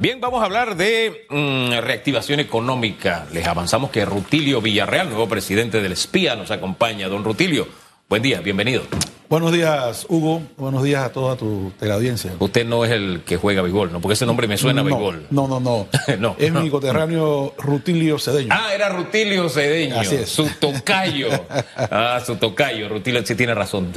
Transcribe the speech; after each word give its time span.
Bien, 0.00 0.20
vamos 0.20 0.42
a 0.42 0.44
hablar 0.44 0.76
de 0.76 1.26
mm, 1.28 1.80
reactivación 1.80 2.38
económica. 2.38 3.26
Les 3.32 3.44
avanzamos 3.48 3.90
que 3.90 4.04
Rutilio 4.04 4.60
Villarreal, 4.60 5.08
nuevo 5.08 5.28
presidente 5.28 5.82
del 5.82 5.96
SPIA, 5.96 6.36
nos 6.36 6.52
acompaña. 6.52 7.08
Don 7.08 7.24
Rutilio, 7.24 7.66
buen 8.08 8.22
día, 8.22 8.40
bienvenido. 8.40 8.82
Buenos 9.28 9.50
días, 9.50 10.06
Hugo. 10.08 10.40
Buenos 10.56 10.84
días 10.84 11.02
a 11.04 11.10
toda 11.12 11.34
tu 11.34 11.72
teleaudiencia. 11.80 12.32
Usted 12.38 12.64
no 12.64 12.84
es 12.84 12.92
el 12.92 13.22
que 13.26 13.38
juega 13.38 13.60
béisbol, 13.60 13.90
¿no? 13.90 14.00
Porque 14.00 14.12
ese 14.12 14.24
nombre 14.24 14.46
me 14.46 14.56
suena 14.56 14.82
a 14.82 14.84
béisbol. 14.84 15.26
No, 15.30 15.48
no, 15.48 15.58
no. 15.58 15.88
No, 16.18 16.36
es 16.38 16.52
no. 16.52 16.62
mi 16.62 16.70
coterráneo 16.70 17.54
Rutilio 17.58 18.20
Cedeño. 18.20 18.50
Ah, 18.52 18.72
era 18.72 18.90
Rutilio 18.90 19.48
Cedeño. 19.48 19.98
Así 19.98 20.14
es. 20.14 20.28
Su 20.28 20.48
tocayo. 20.60 21.28
Ah, 21.76 22.22
su 22.24 22.36
tocayo. 22.36 22.88
Rutilio 22.88 23.26
sí 23.26 23.34
tiene 23.34 23.52
razón. 23.52 23.92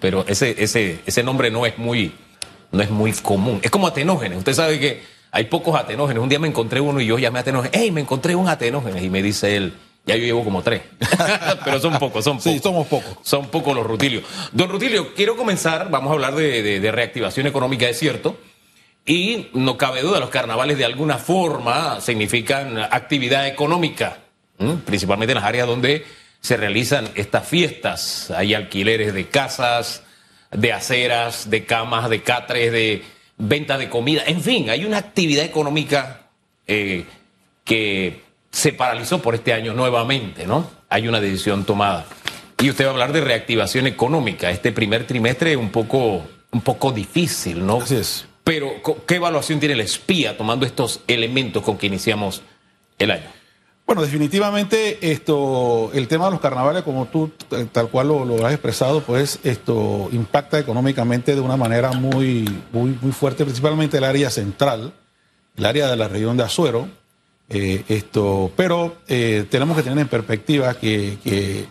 Pero 0.00 0.26
ese, 0.28 0.54
ese, 0.58 1.00
ese 1.06 1.22
nombre 1.22 1.50
no 1.50 1.64
es 1.64 1.78
muy, 1.78 2.12
no 2.72 2.82
es 2.82 2.90
muy 2.90 3.12
común. 3.14 3.60
Es 3.62 3.70
como 3.70 3.86
atenógenes. 3.86 4.36
Usted 4.36 4.52
sabe 4.52 4.78
que 4.78 5.15
hay 5.36 5.44
pocos 5.44 5.78
atenógenes. 5.78 6.22
Un 6.22 6.28
día 6.30 6.38
me 6.38 6.48
encontré 6.48 6.80
uno 6.80 6.98
y 7.00 7.06
yo 7.06 7.18
llamé 7.18 7.38
a 7.38 7.42
atenógenes. 7.42 7.78
¡Ey, 7.78 7.90
me 7.90 8.00
encontré 8.00 8.34
un 8.34 8.48
atenógenes! 8.48 9.02
Y 9.02 9.10
me 9.10 9.22
dice 9.22 9.54
él, 9.56 9.74
ya 10.06 10.16
yo 10.16 10.24
llevo 10.24 10.42
como 10.44 10.62
tres. 10.62 10.80
Pero 11.64 11.78
son 11.78 11.98
pocos, 11.98 12.24
son 12.24 12.38
pocos. 12.38 12.52
Sí, 12.52 12.58
somos 12.58 12.86
pocos. 12.86 13.18
Son 13.22 13.48
pocos 13.48 13.74
los 13.76 13.86
Rutilio. 13.86 14.22
Don 14.52 14.70
Rutilio, 14.70 15.14
quiero 15.14 15.36
comenzar, 15.36 15.90
vamos 15.90 16.10
a 16.10 16.14
hablar 16.14 16.34
de, 16.34 16.62
de- 16.62 16.80
de 16.80 16.90
reactivación 16.90 17.46
económica, 17.46 17.86
es 17.88 17.98
cierto. 17.98 18.38
Y 19.04 19.48
no 19.52 19.76
cabe 19.76 20.00
duda, 20.00 20.18
los 20.20 20.30
carnavales 20.30 20.78
de 20.78 20.84
alguna 20.84 21.18
forma 21.18 22.00
significan 22.00 22.78
actividad 22.78 23.46
económica, 23.46 24.18
principalmente 24.84 25.32
en 25.32 25.36
las 25.36 25.44
áreas 25.44 25.66
donde 25.66 26.04
se 26.40 26.56
realizan 26.56 27.08
estas 27.14 27.46
fiestas. 27.46 28.30
Hay 28.30 28.54
alquileres 28.54 29.12
de 29.14 29.26
casas, 29.28 30.02
de 30.50 30.72
aceras, 30.72 31.50
de 31.50 31.64
camas, 31.66 32.08
de 32.08 32.22
catres, 32.22 32.72
de 32.72 33.04
venta 33.38 33.78
de 33.78 33.88
comida. 33.88 34.22
En 34.26 34.40
fin, 34.40 34.70
hay 34.70 34.84
una 34.84 34.98
actividad 34.98 35.44
económica 35.44 36.28
eh, 36.66 37.04
que 37.64 38.22
se 38.50 38.72
paralizó 38.72 39.20
por 39.20 39.34
este 39.34 39.52
año 39.52 39.74
nuevamente, 39.74 40.46
¿no? 40.46 40.70
Hay 40.88 41.08
una 41.08 41.20
decisión 41.20 41.64
tomada. 41.64 42.06
Y 42.58 42.70
usted 42.70 42.84
va 42.84 42.88
a 42.88 42.92
hablar 42.92 43.12
de 43.12 43.20
reactivación 43.20 43.86
económica. 43.86 44.50
Este 44.50 44.72
primer 44.72 45.06
trimestre 45.06 45.56
un 45.56 45.70
poco, 45.70 46.26
un 46.50 46.60
poco 46.62 46.92
difícil, 46.92 47.66
¿no? 47.66 47.78
Así 47.78 47.96
es. 47.96 48.26
Pero, 48.44 48.74
¿qué 49.06 49.16
evaluación 49.16 49.58
tiene 49.58 49.74
el 49.74 49.80
espía 49.80 50.36
tomando 50.36 50.64
estos 50.64 51.00
elementos 51.08 51.62
con 51.62 51.76
que 51.76 51.86
iniciamos 51.86 52.42
el 52.98 53.10
año? 53.10 53.35
Bueno, 53.86 54.02
definitivamente 54.02 54.98
esto, 55.12 55.90
el 55.94 56.08
tema 56.08 56.24
de 56.24 56.32
los 56.32 56.40
carnavales, 56.40 56.82
como 56.82 57.06
tú 57.06 57.28
t- 57.48 57.66
tal 57.66 57.88
cual 57.88 58.08
lo, 58.08 58.44
has 58.44 58.52
expresado, 58.52 59.00
pues 59.00 59.38
esto 59.44 60.08
impacta 60.10 60.58
económicamente 60.58 61.36
de 61.36 61.40
una 61.40 61.56
manera 61.56 61.92
muy, 61.92 62.44
muy, 62.72 62.98
muy 63.00 63.12
fuerte, 63.12 63.44
principalmente 63.44 63.98
el 63.98 64.04
área 64.04 64.28
central, 64.30 64.92
el 65.56 65.64
área 65.64 65.86
de 65.86 65.96
la 65.96 66.08
región 66.08 66.36
de 66.36 66.42
Azuero. 66.42 66.88
eh, 67.48 67.84
esto, 67.88 68.50
pero 68.56 68.96
eh, 69.06 69.46
tenemos 69.48 69.76
que 69.76 69.84
tener 69.84 69.98
en 70.00 70.08
perspectiva 70.08 70.74
que, 70.74 71.18
que 71.22 71.66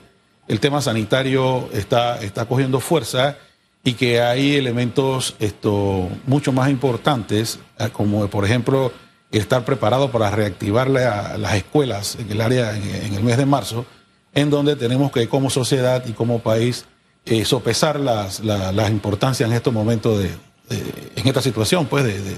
el 0.48 0.60
tema 0.62 0.82
sanitario 0.82 1.68
está, 1.74 2.22
está 2.22 2.46
cogiendo 2.46 2.80
fuerza 2.80 3.36
y 3.84 3.94
que 3.94 4.22
hay 4.22 4.56
elementos 4.56 5.36
esto, 5.40 6.08
mucho 6.28 6.54
más 6.54 6.70
importantes, 6.70 7.60
eh, 7.78 7.90
como 7.92 8.26
por 8.30 8.46
ejemplo 8.46 8.94
estar 9.32 9.66
preparado 9.66 10.12
para 10.12 10.30
reactivar 10.32 10.90
la- 10.90 11.38
las 11.38 11.56
escuelas 11.56 12.18
en 12.20 12.32
el 12.32 12.42
área 12.42 12.76
en, 12.76 12.84
en 12.84 13.14
el 13.16 13.24
mes 13.24 13.38
de 13.38 13.46
marzo, 13.46 13.86
en 14.34 14.50
donde 14.50 14.76
tenemos 14.76 15.12
que 15.12 15.28
como 15.28 15.50
sociedad 15.50 16.04
y 16.08 16.14
como 16.14 16.40
país 16.40 16.86
eh, 17.26 17.44
sopesar 17.46 18.00
las, 18.00 18.42
la- 18.42 18.72
las 18.72 18.90
importancias 18.92 19.50
en 19.50 19.56
estos 19.56 19.74
momentos 19.74 20.20
de, 20.20 20.30
de- 20.70 21.12
en 21.16 21.28
esta 21.28 21.42
situación 21.42 21.86
pues 21.88 22.04
de, 22.04 22.22
de 22.22 22.36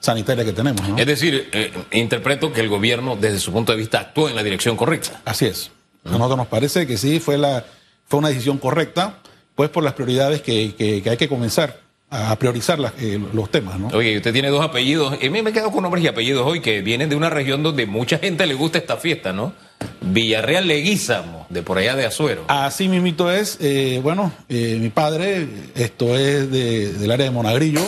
sanitaria 0.00 0.44
que 0.44 0.52
tenemos. 0.52 0.88
¿no? 0.88 0.96
Es 0.98 1.06
decir, 1.06 1.48
eh, 1.52 1.72
interpreto 1.92 2.52
que 2.52 2.60
el 2.60 2.68
gobierno, 2.68 3.16
desde 3.16 3.38
su 3.38 3.52
punto 3.52 3.72
de 3.72 3.78
vista, 3.78 4.00
actuó 4.00 4.28
en 4.28 4.34
la 4.36 4.42
dirección 4.42 4.76
correcta. 4.76 5.20
Así 5.24 5.46
es. 5.46 5.70
A 6.04 6.10
nosotros 6.10 6.36
nos 6.38 6.46
parece 6.48 6.86
que 6.86 6.96
sí, 6.96 7.20
fue, 7.20 7.38
la, 7.38 7.64
fue 8.08 8.18
una 8.18 8.28
decisión 8.28 8.58
correcta, 8.58 9.18
pues 9.54 9.70
por 9.70 9.84
las 9.84 9.92
prioridades 9.92 10.42
que, 10.42 10.74
que- 10.74 11.02
que 11.02 11.10
hay 11.10 11.16
que 11.16 11.28
comenzar 11.28 11.78
a 12.14 12.36
priorizar 12.38 12.78
las- 12.78 12.92
eh, 13.00 13.18
los 13.32 13.50
temas, 13.50 13.80
¿no? 13.80 13.88
Oye, 13.88 14.16
usted 14.18 14.32
tiene 14.32 14.48
dos 14.50 14.62
apellidos. 14.64 15.14
A 15.14 15.16
mí 15.16 15.42
me 15.42 15.50
he 15.50 15.52
quedado 15.52 15.70
con 15.72 15.82
nombres 15.82 16.04
y 16.04 16.08
apellidos 16.08 16.46
hoy 16.46 16.60
que 16.60 16.82
vienen 16.82 17.08
de 17.08 17.16
una 17.16 17.30
región 17.30 17.62
donde 17.62 17.86
mucha 17.86 18.18
gente 18.18 18.46
le 18.46 18.54
gusta 18.54 18.76
esta 18.78 18.98
fiesta, 18.98 19.32
¿no? 19.32 19.54
Villarreal 20.02 20.66
Leguízamo, 20.68 21.46
de 21.48 21.62
por 21.62 21.78
allá 21.78 21.96
de 21.96 22.04
Azuero. 22.06 22.44
Así 22.48 22.88
mismito 22.88 23.30
es, 23.32 23.56
eh, 23.60 24.00
bueno, 24.02 24.30
eh, 24.48 24.76
mi 24.80 24.90
padre, 24.90 25.46
esto 25.74 26.16
es 26.16 26.50
de- 26.50 26.92
del 26.92 27.10
área 27.10 27.24
de 27.24 27.30
Monagrillo, 27.32 27.80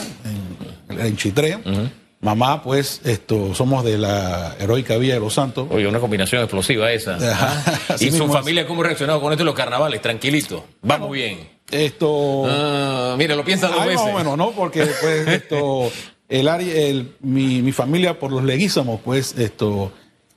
en, 0.89 1.01
en 1.01 1.17
Chitré. 1.17 1.59
Mamá, 2.21 2.63
pues, 2.63 3.03
esto, 3.05 3.55
somos 3.55 3.85
de 3.85 3.99
la 3.99 4.57
heroica 4.59 4.97
Villa 4.97 5.13
de 5.15 5.21
los 5.21 5.35
Santos. 5.35 5.69
Oye, 5.71 5.87
una 5.87 6.01
combinación 6.01 6.41
explosiva 6.41 6.91
esa. 6.91 7.17
Ajá, 7.17 7.97
¿Y 8.01 8.11
su 8.11 8.27
familia 8.29 8.67
cómo 8.67 8.81
ha 8.81 8.85
reaccionado 8.87 9.21
con 9.21 9.31
esto 9.33 9.43
de 9.43 9.47
los 9.47 9.55
carnavales? 9.55 10.01
Tranquilito. 10.01 10.65
Va 10.91 10.97
muy 10.97 11.19
bien. 11.19 11.54
Esto... 11.75 12.45
Ah, 12.47 13.15
mire, 13.19 13.35
lo 13.35 13.45
piensa 13.45 13.69
dos 13.69 13.81
Ay, 13.81 13.89
veces. 13.91 14.05
más 14.05 14.15
o 14.15 14.19
menos, 14.19 14.39
¿no? 14.39 14.51
Porque 14.53 14.87
pues 15.01 15.27
esto, 15.29 15.91
el 16.29 16.49
área, 16.49 16.75
el, 16.75 17.15
mi, 17.21 17.63
mi 17.63 17.73
familia 17.73 18.19
por 18.19 18.31
los 18.31 18.45
leguízamos, 18.45 19.01
pues 19.05 19.37
esto, 19.39 19.93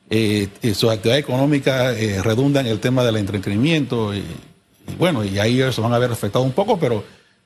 eh, 0.09 0.47
eh, 0.61 0.73
su 0.73 0.89
actividad 0.89 1.17
económica 1.17 1.93
eh, 1.93 2.21
redunda 2.23 2.61
en 2.61 2.67
el 2.67 2.79
tema 2.79 3.03
del 3.03 3.17
entretenimiento 3.17 4.13
y, 4.15 4.19
y 4.19 4.95
bueno, 4.97 5.23
y 5.23 5.37
ahí 5.39 5.61
eso 5.61 5.81
van 5.81 5.93
a 5.93 5.99
ver 5.99 6.11
afectado 6.11 6.43
un 6.43 6.53
poco, 6.53 6.79
pero, 6.79 7.03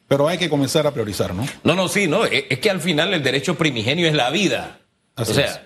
pero 0.08 0.28
hay 0.28 0.38
que 0.38 0.50
comenzar 0.50 0.88
a 0.88 0.92
priorizar, 0.92 1.34
¿no? 1.34 1.46
No, 1.64 1.76
no, 1.76 1.88
sí, 1.88 2.08
no. 2.08 2.26
Es 2.26 2.46
es 2.50 2.60
que 2.60 2.70
al 2.70 2.82
final 2.82 3.14
el 3.14 3.24
derecho 3.24 3.56
primigenio 3.56 4.08
es 4.08 4.14
la 4.14 4.30
vida. 4.30 4.80
Así 5.16 5.32
o 5.32 5.36
sea, 5.36 5.46
es. 5.46 5.60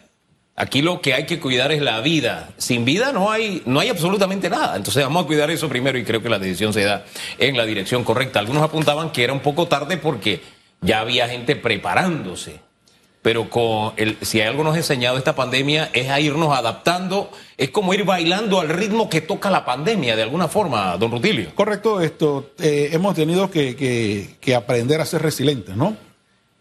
Aquí 0.55 0.81
lo 0.81 1.01
que 1.01 1.13
hay 1.13 1.25
que 1.25 1.39
cuidar 1.39 1.71
es 1.71 1.81
la 1.81 2.01
vida. 2.01 2.49
Sin 2.57 2.85
vida 2.85 3.11
no 3.11 3.31
hay, 3.31 3.61
no 3.65 3.79
hay 3.79 3.89
absolutamente 3.89 4.49
nada. 4.49 4.75
Entonces 4.75 5.03
vamos 5.03 5.23
a 5.23 5.27
cuidar 5.27 5.49
eso 5.51 5.69
primero 5.69 5.97
y 5.97 6.03
creo 6.03 6.21
que 6.21 6.29
la 6.29 6.39
decisión 6.39 6.73
se 6.73 6.83
da 6.83 7.05
en 7.37 7.57
la 7.57 7.65
dirección 7.65 8.03
correcta. 8.03 8.39
Algunos 8.39 8.63
apuntaban 8.63 9.11
que 9.11 9.23
era 9.23 9.33
un 9.33 9.41
poco 9.41 9.67
tarde 9.67 9.97
porque 9.97 10.41
ya 10.81 10.99
había 10.99 11.27
gente 11.27 11.55
preparándose. 11.55 12.59
Pero 13.21 13.49
con 13.49 13.93
el, 13.97 14.17
si 14.21 14.41
algo 14.41 14.63
nos 14.63 14.75
ha 14.75 14.77
enseñado 14.77 15.17
esta 15.17 15.35
pandemia 15.35 15.89
es 15.93 16.09
a 16.09 16.19
irnos 16.19 16.55
adaptando, 16.55 17.31
es 17.57 17.71
como 17.71 17.91
ir 17.95 18.05
bailando 18.05 18.59
al 18.59 18.69
ritmo 18.69 19.09
que 19.09 19.19
toca 19.19 19.49
la 19.49 19.65
pandemia, 19.65 20.15
de 20.15 20.21
alguna 20.21 20.47
forma, 20.47 20.95
don 20.97 21.09
Rutilio. 21.09 21.55
Correcto, 21.55 22.01
esto, 22.01 22.51
eh, 22.59 22.89
hemos 22.91 23.15
tenido 23.15 23.49
que 23.49 24.55
aprender 24.55 25.01
a 25.01 25.05
ser 25.05 25.23
resilientes, 25.23 25.75
¿no? 25.75 25.97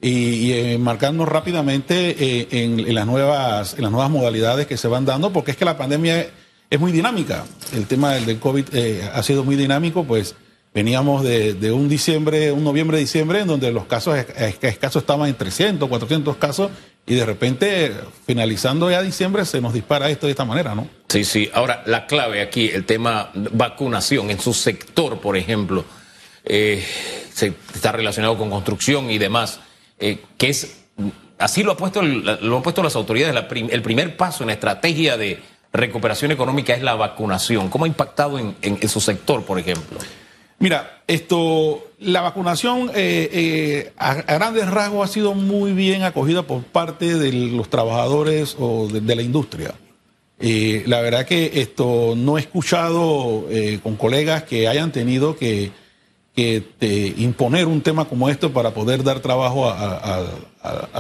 Y, 0.06 0.50
y, 0.50 0.53
eh, 0.53 0.78
rápidamente 1.25 2.15
eh, 2.19 2.48
en, 2.50 2.94
las 2.94 3.06
nuevas, 3.06 3.72
en 3.75 3.82
las 3.84 3.91
nuevas 3.91 4.10
modalidades 4.10 4.66
que 4.66 4.76
se 4.76 4.87
van 4.87 5.06
dando, 5.06 5.32
porque 5.32 5.53
es 5.53 5.56
que 5.56 5.65
la 5.65 5.78
pandemia 5.78 6.26
es 6.69 6.78
muy 6.78 6.92
dinámica. 6.92 7.47
El 7.75 7.87
tema 7.87 8.12
del, 8.12 8.38
COVID 8.38 8.66
eh, 8.75 9.09
ha 9.15 9.22
sido 9.22 9.44
muy 9.44 9.56
dinámico, 9.56 10.04
pues 10.04 10.34
veníamos 10.75 11.25
de, 11.25 11.72
un 11.72 11.88
diciembre, 11.88 12.53
un 12.53 12.65
noviembre, 12.65 12.98
diciembre, 12.98 13.41
en 13.41 13.47
donde 13.47 13.72
los 13.72 13.87
casos 13.87 14.19
es- 14.19 14.26
es- 14.37 14.59
escasos 14.60 15.04
estaban 15.04 15.26
en 15.26 15.37
300, 15.37 15.88
400 15.88 16.36
casos, 16.36 16.71
y 17.06 17.15
de 17.15 17.25
repente, 17.25 17.92
finalizando 18.26 18.91
ya 18.91 19.00
diciembre, 19.00 19.47
se 19.47 19.62
nos 19.62 19.72
dispara 19.72 20.10
esto 20.10 20.26
de 20.26 20.32
esta 20.32 20.44
manera, 20.44 20.75
¿no? 20.75 20.86
Sí, 21.09 21.25
sí. 21.25 21.48
Ahora, 21.54 21.82
la 21.86 22.04
clave 22.06 22.42
aquí, 22.42 22.69
el 22.69 22.84
tema 22.84 23.31
vacunación 23.34 24.31
en 24.31 24.38
su 24.38 24.53
sector, 24.53 25.19
por 25.21 25.38
ejemplo, 25.38 25.82
se, 27.32 27.54
está 27.75 27.92
relacionado 27.92 28.36
con 28.36 28.50
construcción 28.50 29.10
y 29.10 29.16
demás, 29.16 29.60
eh, 29.99 30.19
que 30.38 30.49
es, 30.49 30.84
así 31.38 31.62
lo, 31.62 31.72
ha 31.72 31.77
puesto 31.77 32.00
el- 32.00 32.25
lo 32.43 32.56
han 32.56 32.62
puesto 32.62 32.82
las 32.82 32.97
autoridades, 32.97 33.34
el 33.71 33.82
primer 33.82 34.16
paso 34.16 34.43
en 34.43 34.49
la 34.49 34.55
estrategia 34.55 35.16
de 35.16 35.41
recuperación 35.72 36.31
económica 36.31 36.75
es 36.75 36.82
la 36.82 36.94
vacunación. 36.94 37.69
¿Cómo 37.69 37.84
ha 37.84 37.88
impactado 37.88 38.38
en, 38.38 38.56
en- 38.62 38.88
su 38.88 39.00
sector, 39.00 39.44
por 39.44 39.59
ejemplo? 39.59 39.99
Mira, 40.60 41.03
esto, 41.09 41.91
la 41.99 42.21
vacunación 42.21 42.91
eh, 42.94 43.28
eh, 43.33 43.93
a, 43.99 44.15
grandes 44.15 44.71
rasgos 44.71 45.10
ha 45.10 45.12
sido 45.12 45.34
muy 45.34 45.72
bien 45.72 46.04
acogida 46.04 46.44
por 46.44 46.62
parte 46.62 47.15
de 47.19 47.33
los 47.33 47.69
trabajadores 47.69 48.57
o 48.59 48.89
de, 48.89 49.16
la 49.16 49.22
industria. 49.22 49.74
La 50.39 51.01
verdad 51.01 51.27
que 51.27 51.53
esto 51.54 52.15
no 52.16 52.36
he 52.36 52.41
escuchado 52.41 53.47
con 53.83 53.97
colegas 53.97 54.42
que 54.45 54.69
hayan 54.69 54.92
tenido 54.92 55.36
que, 55.36 55.72
que, 56.34 56.75
eh, 56.81 57.15
imponer 57.19 57.66
un 57.66 57.81
tema 57.81 58.07
como 58.07 58.28
esto 58.28 58.53
para 58.53 58.72
poder 58.72 59.04
dar 59.04 59.21
trabajo 59.21 59.69
a, 59.69 60.25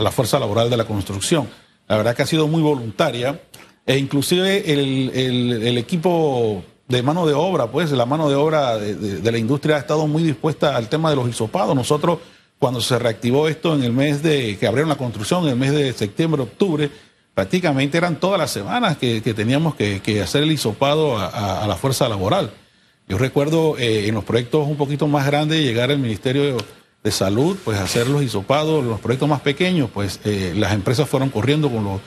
la 0.00 0.10
fuerza 0.10 0.38
laboral 0.38 0.70
de 0.70 0.76
la 0.76 0.84
construcción. 0.84 1.48
La 1.88 1.96
verdad 1.96 2.14
que 2.14 2.22
ha 2.22 2.26
sido 2.26 2.46
muy 2.48 2.62
voluntaria 2.62 3.40
e 3.86 3.98
inclusive 3.98 4.72
el, 4.72 5.78
equipo 5.78 6.62
de 6.86 7.02
mano 7.02 7.26
de 7.26 7.34
obra, 7.34 7.66
pues 7.66 7.90
la 7.92 8.06
mano 8.06 8.28
de 8.28 8.36
obra 8.36 8.76
de, 8.76 9.32
la 9.32 9.38
industria 9.38 9.76
ha 9.76 9.78
estado 9.80 10.06
muy 10.06 10.22
dispuesta 10.22 10.76
al 10.76 10.88
tema 10.88 11.10
de 11.10 11.16
los 11.16 11.28
hisopados. 11.28 11.74
Nosotros 11.74 12.18
cuando 12.58 12.80
se 12.80 12.98
reactivó 12.98 13.48
esto 13.48 13.74
en 13.74 13.82
el 13.82 13.92
mes 13.92 14.22
de 14.22 14.56
que 14.58 14.66
abrieron 14.66 14.88
la 14.88 14.96
construcción, 14.96 15.44
en 15.44 15.50
el 15.50 15.56
mes 15.56 15.72
de 15.72 15.92
septiembre, 15.92 16.42
octubre, 16.42 16.90
prácticamente 17.34 17.98
eran 17.98 18.20
todas 18.20 18.38
las 18.38 18.50
semanas 18.50 18.96
que, 18.96 19.20
teníamos 19.20 19.74
que, 19.74 20.00
que 20.00 20.22
hacer 20.22 20.44
el 20.44 20.52
hisopado 20.52 21.18
a 21.18 21.66
la 21.66 21.76
fuerza 21.76 22.08
laboral. 22.08 22.52
Yo 23.08 23.18
recuerdo 23.18 23.76
eh, 23.78 24.08
en 24.08 24.14
los 24.14 24.24
proyectos 24.24 24.66
un 24.66 24.76
poquito 24.76 25.06
más 25.06 25.26
grandes 25.26 25.60
llegar 25.60 25.90
al 25.90 25.98
Ministerio 25.98 26.56
de 27.02 27.10
salud, 27.10 27.56
pues 27.64 27.78
hacer 27.78 28.08
los 28.08 28.22
hisopados, 28.22 28.84
los 28.84 29.00
proyectos 29.00 29.28
más 29.28 29.40
pequeños, 29.40 29.90
pues 29.92 30.20
eh, 30.24 30.54
las 30.56 30.72
empresas 30.72 31.08
fueron 31.08 31.28
corriendo 31.28 31.70
con 31.70 31.84
los, 31.84 32.00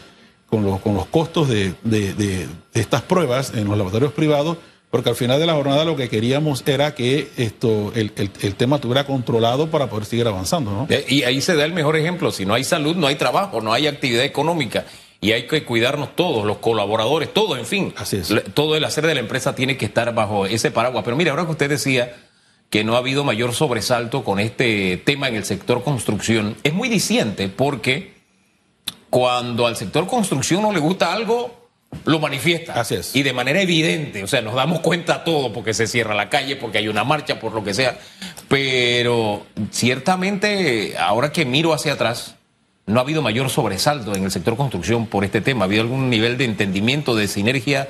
con 0.50 0.64
los, 0.64 0.80
con 0.82 0.96
los 0.96 1.06
costos 1.08 1.50
de, 1.50 1.76
de, 1.84 2.14
de 2.14 2.48
estas 2.74 3.04
pruebas 3.04 3.54
en 3.54 3.66
los 3.68 3.78
laboratorios 3.78 4.14
privados 4.14 4.58
porque 4.90 5.10
al 5.10 5.16
final 5.16 5.40
de 5.40 5.46
la 5.46 5.54
jornada 5.54 5.84
lo 5.84 5.96
que 5.96 6.08
queríamos 6.08 6.64
era 6.66 6.96
que 6.96 7.30
esto 7.38 7.92
el, 7.94 8.12
el, 8.16 8.32
el, 8.42 8.56
tema 8.56 8.78
estuviera 8.78 9.06
controlado 9.06 9.70
para 9.70 9.90
poder 9.90 10.06
seguir 10.06 10.28
avanzando. 10.28 10.72
¿no? 10.72 10.88
Eh, 10.90 11.06
y 11.10 11.24
ahí 11.24 11.42
se 11.42 11.56
da 11.56 11.66
el 11.66 11.74
mejor 11.74 11.98
ejemplo, 11.98 12.32
si 12.32 12.46
no 12.46 12.54
hay 12.54 12.64
salud, 12.64 12.96
no 12.96 13.08
hay 13.08 13.16
trabajo, 13.16 13.62
no 13.62 13.74
hay 13.74 13.88
actividad 13.88 14.24
económica. 14.24 14.86
Y 15.20 15.32
hay 15.32 15.48
que 15.48 15.64
cuidarnos 15.64 16.16
todos, 16.16 16.46
los 16.46 16.58
colaboradores, 16.58 17.34
todo, 17.34 17.58
en 17.58 17.66
fin. 17.66 17.94
Así 17.98 18.18
es. 18.18 18.34
Todo 18.54 18.76
el 18.76 18.84
hacer 18.84 19.06
de 19.08 19.16
la 19.16 19.20
empresa 19.20 19.56
tiene 19.56 19.76
que 19.76 19.86
estar 19.86 20.14
bajo 20.14 20.46
ese 20.46 20.70
paraguas. 20.70 21.04
Pero 21.04 21.18
mira, 21.18 21.32
ahora 21.32 21.46
que 21.46 21.52
usted 21.52 21.70
decía 21.70 22.16
que 22.70 22.84
no 22.84 22.96
ha 22.96 23.00
habido 23.00 23.24
mayor 23.24 23.54
sobresalto 23.54 24.24
con 24.24 24.40
este 24.40 24.98
tema 24.98 25.28
en 25.28 25.36
el 25.36 25.46
sector 25.46 25.84
construcción, 25.84 26.56
es 26.64 26.74
muy 26.74 26.90
diciente 26.90 27.48
porque 27.48 28.14
cuando 29.10 29.66
al 29.66 29.76
sector 29.76 30.06
construcción 30.06 30.62
no 30.62 30.72
le 30.72 30.80
gusta 30.80 31.14
algo, 31.14 31.70
lo 32.06 32.20
manifiesta. 32.20 32.80
Así 32.80 32.96
es. 32.96 33.16
Y 33.16 33.24
de 33.24 33.34
manera 33.34 33.62
evidente, 33.62 34.24
o 34.24 34.28
sea, 34.28 34.42
nos 34.42 34.54
damos 34.54 34.82
cuenta 34.82 35.24
todo 35.24 35.54
porque 35.54 35.74
se 35.74 35.88
cierra 35.88 36.14
la 36.14 36.30
calle, 36.30 36.56
porque 36.56 36.78
hay 36.78 36.88
una 36.88 37.04
marcha, 37.04 37.40
por 37.40 37.54
lo 37.54 37.64
que 37.64 37.74
sea. 37.74 37.98
Pero 38.50 39.46
ciertamente, 39.72 40.96
ahora 40.98 41.32
que 41.32 41.46
miro 41.46 41.74
hacia 41.74 41.94
atrás, 41.94 42.36
no 42.88 43.00
ha 43.00 43.04
habido 43.04 43.22
mayor 43.22 43.50
sobresalto 43.50 44.16
en 44.16 44.24
el 44.24 44.32
sector 44.32 44.58
construcción 44.58 45.06
por 45.06 45.24
este 45.24 45.42
tema. 45.42 45.64
Ha 45.64 45.66
habido 45.66 45.84
algún 45.84 46.10
nivel 46.10 46.38
de 46.38 46.46
entendimiento, 46.46 47.16
de 47.16 47.28
sinergia, 47.28 47.88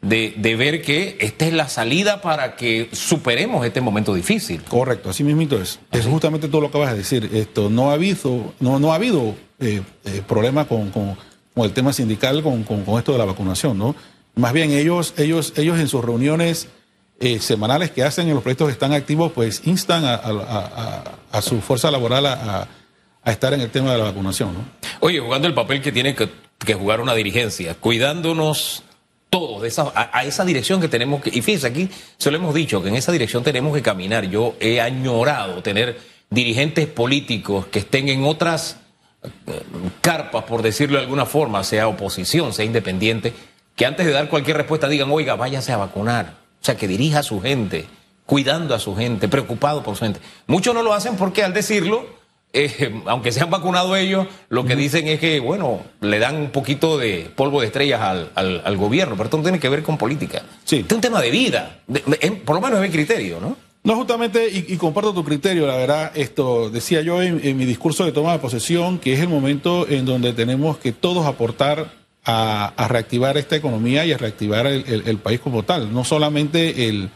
de, 0.00 0.34
de 0.36 0.54
ver 0.54 0.82
que 0.82 1.16
esta 1.20 1.46
es 1.46 1.52
la 1.52 1.68
salida 1.68 2.20
para 2.20 2.54
que 2.54 2.88
superemos 2.92 3.66
este 3.66 3.80
momento 3.80 4.14
difícil. 4.14 4.62
Correcto, 4.62 5.10
así 5.10 5.24
mismo 5.24 5.56
es. 5.56 5.80
Es 5.90 6.06
justamente 6.06 6.48
todo 6.48 6.60
lo 6.60 6.70
que 6.70 6.78
acabas 6.78 6.92
de 6.92 6.98
decir. 6.98 7.30
Esto 7.32 7.68
no 7.68 7.90
ha 7.90 7.94
habido, 7.94 8.54
no, 8.60 8.78
no 8.78 8.92
ha 8.92 8.96
habido 8.96 9.34
eh, 9.58 9.82
eh, 10.04 10.22
problema 10.26 10.66
con, 10.66 10.90
con 10.90 11.16
con 11.54 11.64
el 11.64 11.72
tema 11.72 11.92
sindical 11.92 12.42
con, 12.42 12.64
con, 12.64 12.84
con, 12.84 12.98
esto 12.98 13.12
de 13.12 13.18
la 13.18 13.24
vacunación, 13.24 13.78
¿no? 13.78 13.94
Más 14.34 14.52
bien 14.52 14.72
ellos, 14.72 15.14
ellos, 15.16 15.52
ellos 15.56 15.78
en 15.78 15.86
sus 15.86 16.04
reuniones 16.04 16.68
eh, 17.20 17.38
semanales 17.38 17.92
que 17.92 18.02
hacen 18.02 18.26
en 18.28 18.34
los 18.34 18.42
proyectos 18.42 18.66
que 18.66 18.72
están 18.72 18.92
activos, 18.92 19.30
pues 19.32 19.62
instan 19.64 20.04
a, 20.04 20.14
a, 20.14 20.30
a, 20.32 21.04
a 21.30 21.42
su 21.42 21.60
fuerza 21.60 21.90
laboral 21.92 22.26
a, 22.26 22.66
estar 23.32 23.54
en 23.54 23.60
el 23.60 23.70
tema 23.70 23.92
de 23.92 23.98
la 23.98 24.04
vacunación, 24.04 24.54
¿no? 24.54 24.64
Oye, 25.00 25.20
jugando 25.20 25.48
el 25.48 25.54
papel 25.54 25.80
que 25.80 25.92
tiene 25.92 26.14
que, 26.14 26.28
jugar 26.74 27.00
una 27.00 27.14
dirigencia, 27.14 27.74
cuidándonos 27.74 28.82
todos 29.28 29.62
de 29.62 29.68
esa, 29.68 29.92
a, 29.94 30.24
esa 30.24 30.44
dirección 30.44 30.80
que 30.80 30.88
tenemos 30.88 31.22
que... 31.22 31.30
Y 31.30 31.42
fíjense, 31.42 31.66
aquí 31.66 31.90
se 32.16 32.30
lo 32.30 32.36
hemos 32.36 32.54
dicho, 32.54 32.82
que 32.82 32.88
en 32.88 32.94
esa 32.94 33.12
dirección 33.12 33.42
tenemos 33.42 33.74
que 33.74 33.82
caminar. 33.82 34.24
Yo 34.24 34.54
he 34.60 34.80
añorado 34.80 35.62
tener 35.62 35.98
dirigentes 36.30 36.86
políticos 36.86 37.66
que 37.66 37.80
estén 37.80 38.08
en 38.08 38.24
otras 38.24 38.78
carpas, 40.00 40.44
por 40.44 40.62
decirlo 40.62 40.98
de 40.98 41.04
alguna 41.04 41.26
forma, 41.26 41.64
sea 41.64 41.88
oposición, 41.88 42.52
sea 42.52 42.64
independiente, 42.64 43.32
que 43.76 43.86
antes 43.86 44.06
de 44.06 44.12
dar 44.12 44.28
cualquier 44.28 44.56
respuesta 44.56 44.88
digan, 44.88 45.10
oiga, 45.10 45.34
váyase 45.34 45.72
a 45.72 45.76
vacunar. 45.76 46.36
O 46.60 46.64
sea, 46.64 46.76
que 46.76 46.88
dirija 46.88 47.20
a 47.20 47.22
su 47.22 47.40
gente, 47.40 47.86
cuidando 48.26 48.74
a 48.74 48.78
su 48.78 48.94
gente, 48.96 49.28
preocupado 49.28 49.82
por 49.82 49.96
su 49.96 50.04
gente. 50.04 50.20
Muchos 50.46 50.74
no 50.74 50.82
lo 50.82 50.94
hacen 50.94 51.16
porque 51.16 51.42
al 51.42 51.52
decirlo, 51.52 52.06
eh, 52.54 53.02
aunque 53.06 53.32
se 53.32 53.40
han 53.40 53.50
vacunado 53.50 53.96
ellos, 53.96 54.26
lo 54.48 54.64
que 54.64 54.76
dicen 54.76 55.08
es 55.08 55.18
que, 55.18 55.40
bueno, 55.40 55.80
le 56.00 56.18
dan 56.18 56.36
un 56.36 56.50
poquito 56.50 56.96
de 56.96 57.30
polvo 57.34 57.60
de 57.60 57.66
estrellas 57.66 58.00
al, 58.00 58.30
al, 58.34 58.62
al 58.64 58.76
gobierno, 58.76 59.16
pero 59.16 59.24
esto 59.24 59.36
no 59.36 59.42
tiene 59.42 59.58
que 59.58 59.68
ver 59.68 59.82
con 59.82 59.98
política. 59.98 60.42
Sí. 60.64 60.76
Este 60.76 60.94
es 60.94 60.96
un 60.96 61.00
tema 61.00 61.20
de 61.20 61.30
vida, 61.30 61.80
de, 61.86 62.02
de, 62.06 62.32
por 62.44 62.54
lo 62.54 62.62
menos 62.62 62.78
es 62.78 62.88
mi 62.88 62.90
criterio, 62.90 63.40
¿no? 63.40 63.56
No, 63.82 63.96
justamente, 63.96 64.48
y, 64.48 64.72
y, 64.72 64.76
comparto 64.78 65.12
tu 65.12 65.24
criterio, 65.24 65.66
la 65.66 65.76
verdad, 65.76 66.12
esto 66.14 66.70
decía 66.70 67.02
yo 67.02 67.20
en, 67.20 67.40
en, 67.44 67.56
mi 67.58 67.66
discurso 67.66 68.06
de 68.06 68.12
toma 68.12 68.32
de 68.32 68.38
posesión, 68.38 68.98
que 68.98 69.12
es 69.12 69.20
el 69.20 69.28
momento 69.28 69.86
en 69.86 70.06
donde 70.06 70.32
tenemos 70.32 70.78
que 70.78 70.92
todos 70.92 71.26
aportar 71.26 71.90
a, 72.24 72.72
a 72.76 72.88
reactivar 72.88 73.36
esta 73.36 73.56
economía 73.56 74.06
y 74.06 74.12
a 74.12 74.16
reactivar 74.16 74.66
el, 74.66 74.84
el, 74.86 75.02
el 75.06 75.18
país 75.18 75.40
como 75.40 75.64
tal, 75.64 75.92
no 75.92 76.02
solamente 76.02 76.88
el, 76.88 77.10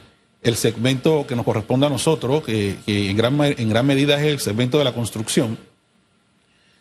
el, 0.48 0.56
segmento 0.56 1.26
que 1.26 1.36
nos 1.36 1.44
corresponde 1.44 1.86
a 1.86 1.90
nosotros, 1.90 2.42
que, 2.44 2.76
en, 2.86 3.16
gran, 3.16 3.40
en 3.40 3.68
gran 3.68 3.86
medida 3.86 4.18
es 4.20 4.26
el 4.26 4.40
segmento 4.40 4.78
de 4.78 4.84
la 4.84 4.92
construcción, 4.92 5.58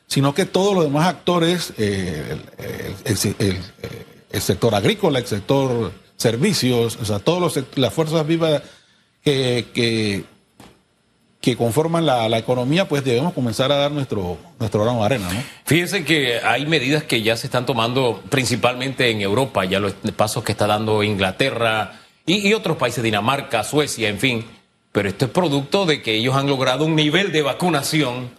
sino 0.07 0.33
que 0.33 0.45
todos 0.45 0.73
los 0.73 0.85
demás 0.85 1.07
actores, 1.07 1.73
eh, 1.77 2.37
el, 3.05 4.41
sector 4.41 4.73
agrícola, 4.73 5.19
el 5.19 5.27
sector 5.27 5.91
servicios, 6.15 6.97
o 7.01 7.05
sea, 7.05 7.19
todas 7.19 7.63
las 7.75 7.93
fuerzas 7.93 8.25
vivas 8.25 8.61
que, 9.23 9.65
que, 9.73 11.55
conforman 11.55 12.05
la, 12.05 12.27
la, 12.27 12.37
economía, 12.37 12.89
pues 12.89 13.05
debemos 13.05 13.31
comenzar 13.31 13.71
a 13.71 13.77
dar 13.77 13.89
nuestro, 13.89 14.37
nuestro 14.59 14.83
grano 14.83 14.99
de 14.99 15.05
arena. 15.05 15.29
Fíjense 15.65 16.03
que 16.03 16.39
hay 16.43 16.65
medidas 16.65 17.03
que 17.03 17.21
ya 17.21 17.37
se 17.37 17.47
están 17.47 17.65
tomando 17.65 18.21
principalmente 18.29 19.09
en 19.09 19.21
Europa, 19.21 19.63
ya 19.63 19.79
los 19.79 19.93
pasos 20.17 20.43
que 20.43 20.51
está 20.51 20.67
dando 20.67 21.03
Inglaterra 21.03 22.01
y, 22.27 22.47
y 22.47 22.53
otros 22.53 22.77
países, 22.77 23.03
Dinamarca, 23.03 23.63
Suecia, 23.63 24.09
en 24.09 24.19
fin. 24.19 24.45
Pero 24.91 25.09
esto 25.09 25.25
es 25.25 25.31
producto 25.31 25.85
de 25.85 26.01
que 26.01 26.15
ellos 26.15 26.35
han 26.35 26.47
logrado 26.47 26.85
un 26.85 26.95
nivel 26.95 27.31
de 27.31 27.41
vacunación. 27.41 28.29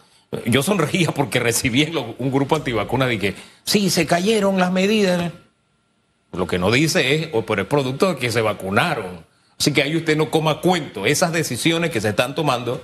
Yo 0.45 0.63
sonreía 0.63 1.11
porque 1.13 1.41
recibí 1.41 1.91
un 2.19 2.31
grupo 2.31 2.57
antivacuna 2.57 3.07
de 3.07 3.19
que 3.19 3.35
sí, 3.65 3.91
se 3.91 4.07
cayeron 4.07 4.59
las 4.59 4.71
medidas. 4.71 5.33
Lo 6.33 6.47
que 6.47 6.59
no 6.59 6.71
dice 6.71 7.15
es, 7.15 7.29
o 7.33 7.43
por 7.47 7.59
el 7.61 7.67
producto 7.67 8.13
de 8.13 8.17
que 8.17 8.31
se 8.31 8.43
vacunaron. 8.43 9.25
Así 9.59 9.73
que 9.73 9.83
ahí 9.83 9.97
usted 9.97 10.17
no 10.17 10.31
coma 10.31 10.61
cuento. 10.61 11.07
Esas 11.07 11.33
decisiones 11.33 11.91
que 11.91 12.01
se 12.01 12.11
están 12.11 12.35
tomando 12.35 12.83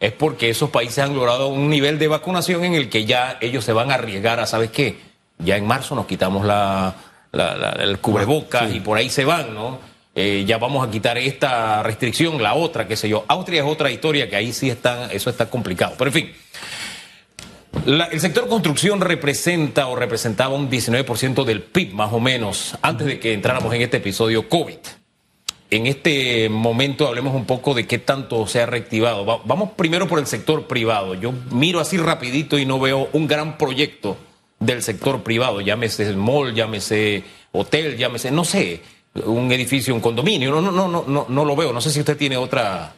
es 0.00 0.12
porque 0.12 0.48
esos 0.48 0.70
países 0.70 0.98
han 1.00 1.14
logrado 1.14 1.48
un 1.48 1.68
nivel 1.68 1.98
de 1.98 2.08
vacunación 2.08 2.64
en 2.64 2.74
el 2.74 2.88
que 2.88 3.04
ya 3.04 3.36
ellos 3.40 3.64
se 3.64 3.72
van 3.72 3.90
a 3.90 3.94
arriesgar 3.94 4.40
a, 4.40 4.46
¿sabes 4.46 4.70
qué? 4.70 4.98
Ya 5.38 5.56
en 5.56 5.66
marzo 5.66 5.94
nos 5.94 6.06
quitamos 6.06 6.46
la, 6.46 6.94
la, 7.32 7.56
la 7.56 7.70
el 7.82 7.98
cubrebocas 7.98 8.70
sí. 8.70 8.76
y 8.76 8.80
por 8.80 8.96
ahí 8.96 9.10
se 9.10 9.24
van, 9.24 9.54
¿no? 9.54 9.78
Eh, 10.20 10.44
ya 10.44 10.58
vamos 10.58 10.84
a 10.84 10.90
quitar 10.90 11.16
esta 11.16 11.80
restricción, 11.84 12.42
la 12.42 12.54
otra, 12.54 12.88
qué 12.88 12.96
sé 12.96 13.08
yo. 13.08 13.24
Austria 13.28 13.62
es 13.62 13.68
otra 13.68 13.88
historia 13.88 14.28
que 14.28 14.34
ahí 14.34 14.52
sí 14.52 14.68
está, 14.68 15.12
eso 15.12 15.30
está 15.30 15.48
complicado. 15.48 15.94
Pero 15.96 16.08
en 16.08 16.14
fin. 16.14 16.32
El 17.86 18.20
sector 18.20 18.48
construcción 18.48 19.00
representa 19.00 19.86
o 19.86 19.94
representaba 19.94 20.56
un 20.56 20.68
19% 20.68 21.44
del 21.44 21.62
PIB 21.62 21.92
más 21.92 22.12
o 22.12 22.18
menos 22.18 22.76
antes 22.82 23.06
de 23.06 23.20
que 23.20 23.32
entráramos 23.32 23.72
en 23.72 23.82
este 23.82 23.98
episodio 23.98 24.48
COVID 24.48 24.78
en 25.70 25.86
este 25.86 26.48
momento 26.48 27.06
hablemos 27.06 27.34
un 27.34 27.44
poco 27.44 27.74
de 27.74 27.86
qué 27.86 27.98
tanto 27.98 28.46
se 28.46 28.62
ha 28.62 28.66
reactivado. 28.66 29.24
Vamos 29.44 29.70
primero 29.76 30.08
por 30.08 30.18
el 30.18 30.26
sector 30.26 30.66
privado. 30.66 31.14
Yo 31.14 31.32
miro 31.50 31.78
así 31.78 31.98
rapidito 31.98 32.58
y 32.58 32.64
no 32.64 32.80
veo 32.80 33.08
un 33.12 33.26
gran 33.26 33.58
proyecto 33.58 34.16
del 34.60 34.82
sector 34.82 35.22
privado, 35.22 35.60
llámese 35.60 36.12
mall, 36.16 36.54
llámese 36.54 37.22
hotel, 37.52 37.96
llámese, 37.96 38.30
no 38.30 38.44
sé, 38.44 38.80
un 39.14 39.50
edificio, 39.52 39.94
un 39.94 40.00
condominio, 40.00 40.50
no, 40.50 40.60
no, 40.60 40.70
no, 40.70 41.04
no, 41.06 41.26
no, 41.28 41.44
lo 41.44 41.56
veo. 41.56 41.72
No 41.72 41.80
sé 41.80 41.90
si 41.90 42.00
usted 42.00 42.16
tiene 42.16 42.36
otra, 42.36 42.94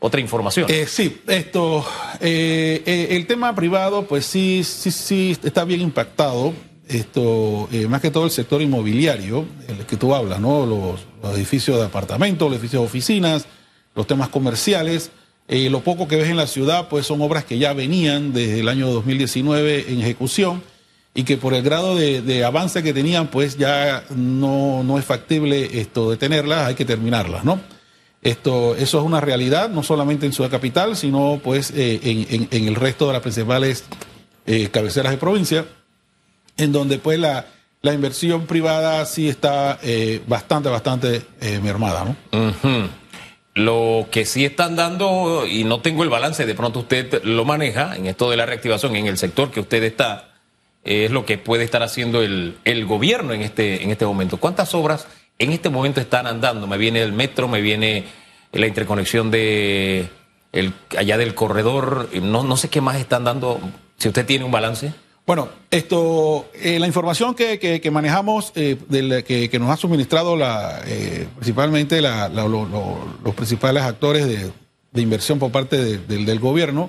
otra 0.00 0.20
información. 0.20 0.66
Eh, 0.70 0.86
sí, 0.86 1.22
esto, 1.26 1.84
eh, 2.20 2.82
eh, 2.86 3.08
el 3.10 3.26
tema 3.26 3.54
privado, 3.54 4.06
pues 4.06 4.26
sí, 4.26 4.62
sí, 4.64 4.90
sí, 4.90 5.36
está 5.42 5.64
bien 5.64 5.80
impactado 5.80 6.52
esto, 6.88 7.68
eh, 7.72 7.86
más 7.86 8.00
que 8.00 8.10
todo 8.10 8.24
el 8.24 8.30
sector 8.30 8.60
inmobiliario, 8.60 9.46
el 9.68 9.86
que 9.86 9.96
tú 9.96 10.14
hablas, 10.14 10.40
¿no? 10.40 10.66
Los, 10.66 11.00
los 11.22 11.36
edificios 11.36 11.78
de 11.78 11.86
apartamentos, 11.86 12.48
los 12.48 12.58
edificios 12.58 12.82
de 12.82 12.86
oficinas, 12.86 13.46
los 13.94 14.06
temas 14.06 14.28
comerciales. 14.28 15.10
Eh, 15.46 15.68
lo 15.68 15.80
poco 15.80 16.08
que 16.08 16.16
ves 16.16 16.30
en 16.30 16.36
la 16.36 16.46
ciudad, 16.46 16.88
pues 16.88 17.06
son 17.06 17.20
obras 17.20 17.44
que 17.44 17.58
ya 17.58 17.72
venían 17.74 18.32
desde 18.32 18.60
el 18.60 18.68
año 18.68 18.90
2019 18.90 19.92
en 19.92 20.00
ejecución 20.00 20.62
y 21.14 21.22
que 21.22 21.36
por 21.36 21.54
el 21.54 21.62
grado 21.62 21.94
de, 21.94 22.44
avance 22.44 22.82
que 22.82 22.92
tenían, 22.92 23.28
pues 23.28 23.56
ya 23.56 24.04
no, 24.10 24.82
no, 24.82 24.98
es 24.98 25.04
factible 25.04 25.80
esto 25.80 26.10
detenerlas, 26.10 26.66
hay 26.66 26.74
que 26.74 26.84
terminarlas, 26.84 27.44
¿no? 27.44 27.60
Esto, 28.20 28.74
eso 28.74 28.98
es 28.98 29.04
una 29.04 29.20
realidad, 29.20 29.68
no 29.68 29.82
solamente 29.82 30.26
en 30.26 30.32
Ciudad 30.32 30.50
Capital, 30.50 30.96
sino 30.96 31.40
pues 31.42 31.72
eh, 31.76 32.00
en, 32.50 32.66
el 32.66 32.74
resto 32.74 33.06
de 33.06 33.12
las 33.12 33.22
principales 33.22 33.84
eh, 34.46 34.70
cabeceras 34.70 35.12
de 35.12 35.18
provincia 35.18 35.66
en 36.56 36.72
donde 36.72 36.98
pues 36.98 37.18
la, 37.18 37.46
la 37.82 37.92
inversión 37.92 38.46
privada 38.46 39.04
sí 39.04 39.28
está 39.28 39.78
eh, 39.82 40.20
bastante, 40.26 40.68
bastante 40.68 41.22
mermada, 41.62 42.04
¿no? 42.32 42.90
Lo 43.56 44.08
que 44.10 44.24
sí 44.24 44.44
están 44.44 44.74
dando, 44.74 45.46
y 45.46 45.62
no 45.62 45.80
tengo 45.80 46.02
el 46.02 46.08
balance, 46.08 46.44
de 46.44 46.54
pronto 46.56 46.80
usted 46.80 47.22
lo 47.22 47.44
maneja 47.44 47.94
en 47.94 48.06
esto 48.06 48.28
de 48.28 48.36
la 48.36 48.46
reactivación 48.46 48.96
en 48.96 49.06
el 49.06 49.16
sector 49.16 49.52
que 49.52 49.60
usted 49.60 49.80
está, 49.84 50.33
es 50.84 51.10
lo 51.10 51.24
que 51.24 51.38
puede 51.38 51.64
estar 51.64 51.82
haciendo 51.82 52.22
el, 52.22 52.56
el 52.64 52.84
gobierno 52.84 53.32
en 53.32 53.42
este, 53.42 53.82
en 53.82 53.90
este 53.90 54.06
momento. 54.06 54.38
¿Cuántas 54.38 54.74
obras 54.74 55.06
en 55.38 55.52
este 55.52 55.70
momento 55.70 56.00
están 56.00 56.26
andando? 56.26 56.66
Me 56.66 56.78
viene 56.78 57.02
el 57.02 57.12
metro, 57.12 57.48
me 57.48 57.60
viene 57.60 58.04
la 58.52 58.66
interconexión 58.66 59.30
de 59.30 60.08
el, 60.52 60.72
allá 60.96 61.18
del 61.18 61.34
corredor, 61.34 62.08
no, 62.22 62.44
no 62.44 62.56
sé 62.56 62.68
qué 62.68 62.80
más 62.80 62.96
están 62.96 63.24
dando, 63.24 63.60
si 63.96 64.08
usted 64.08 64.24
tiene 64.24 64.44
un 64.44 64.52
balance. 64.52 64.92
Bueno, 65.26 65.48
esto, 65.70 66.50
eh, 66.54 66.78
la 66.78 66.86
información 66.86 67.34
que, 67.34 67.58
que, 67.58 67.90
manejamos, 67.90 68.52
eh, 68.56 68.76
de 68.88 69.24
que, 69.24 69.48
que, 69.48 69.58
nos 69.58 69.70
ha 69.70 69.76
suministrado 69.76 70.36
la, 70.36 70.82
eh, 70.86 71.26
principalmente 71.36 72.02
la, 72.02 72.28
la, 72.28 72.46
lo, 72.46 72.66
lo, 72.66 72.98
los 73.24 73.34
principales 73.34 73.82
actores 73.84 74.26
de, 74.26 74.52
inversión 75.00 75.38
por 75.38 75.50
parte 75.50 75.82
de, 75.82 75.98
del 75.98 76.38
gobierno, 76.38 76.88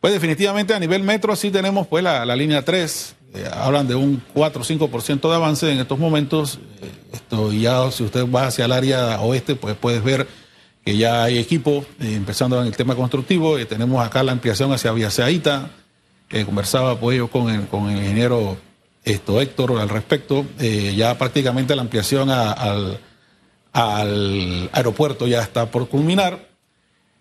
Pues 0.00 0.12
definitivamente 0.12 0.74
a 0.74 0.78
nivel 0.78 1.02
metro 1.02 1.34
sí 1.34 1.50
tenemos 1.50 1.86
pues 1.86 2.04
la, 2.04 2.24
línea 2.36 2.64
3, 2.64 3.16
eh, 3.34 3.46
hablan 3.52 3.86
de 3.86 3.94
un 3.94 4.22
4 4.32 4.62
o 4.62 4.64
5% 4.64 5.28
de 5.28 5.34
avance 5.34 5.70
en 5.70 5.78
estos 5.78 5.98
momentos. 5.98 6.58
Eh, 6.80 6.90
esto 7.12 7.52
ya 7.52 7.90
si 7.90 8.04
usted 8.04 8.26
va 8.30 8.46
hacia 8.46 8.64
el 8.64 8.72
área 8.72 9.20
oeste, 9.20 9.54
pues 9.54 9.76
puedes 9.76 10.02
ver 10.02 10.26
que 10.84 10.96
ya 10.96 11.24
hay 11.24 11.38
equipo, 11.38 11.84
eh, 12.00 12.14
empezando 12.14 12.60
en 12.60 12.66
el 12.66 12.76
tema 12.76 12.94
constructivo. 12.94 13.58
tenemos 13.66 14.04
acá 14.04 14.22
la 14.22 14.32
ampliación 14.32 14.72
hacia 14.72 14.92
Vía 14.92 15.10
Seaita, 15.10 15.70
que 16.28 16.46
conversaba 16.46 16.98
pues 16.98 17.18
yo 17.18 17.28
con 17.28 17.50
el, 17.50 17.66
con 17.66 17.90
el 17.90 17.98
ingeniero 17.98 18.56
esto, 19.04 19.40
Héctor 19.40 19.78
al 19.78 19.88
respecto. 19.88 20.44
ya 20.96 21.16
prácticamente 21.16 21.74
la 21.76 21.82
ampliación 21.82 22.30
al, 22.30 22.98
al 23.72 24.70
aeropuerto 24.72 25.26
ya 25.26 25.42
está 25.42 25.70
por 25.70 25.88
culminar. 25.88 26.47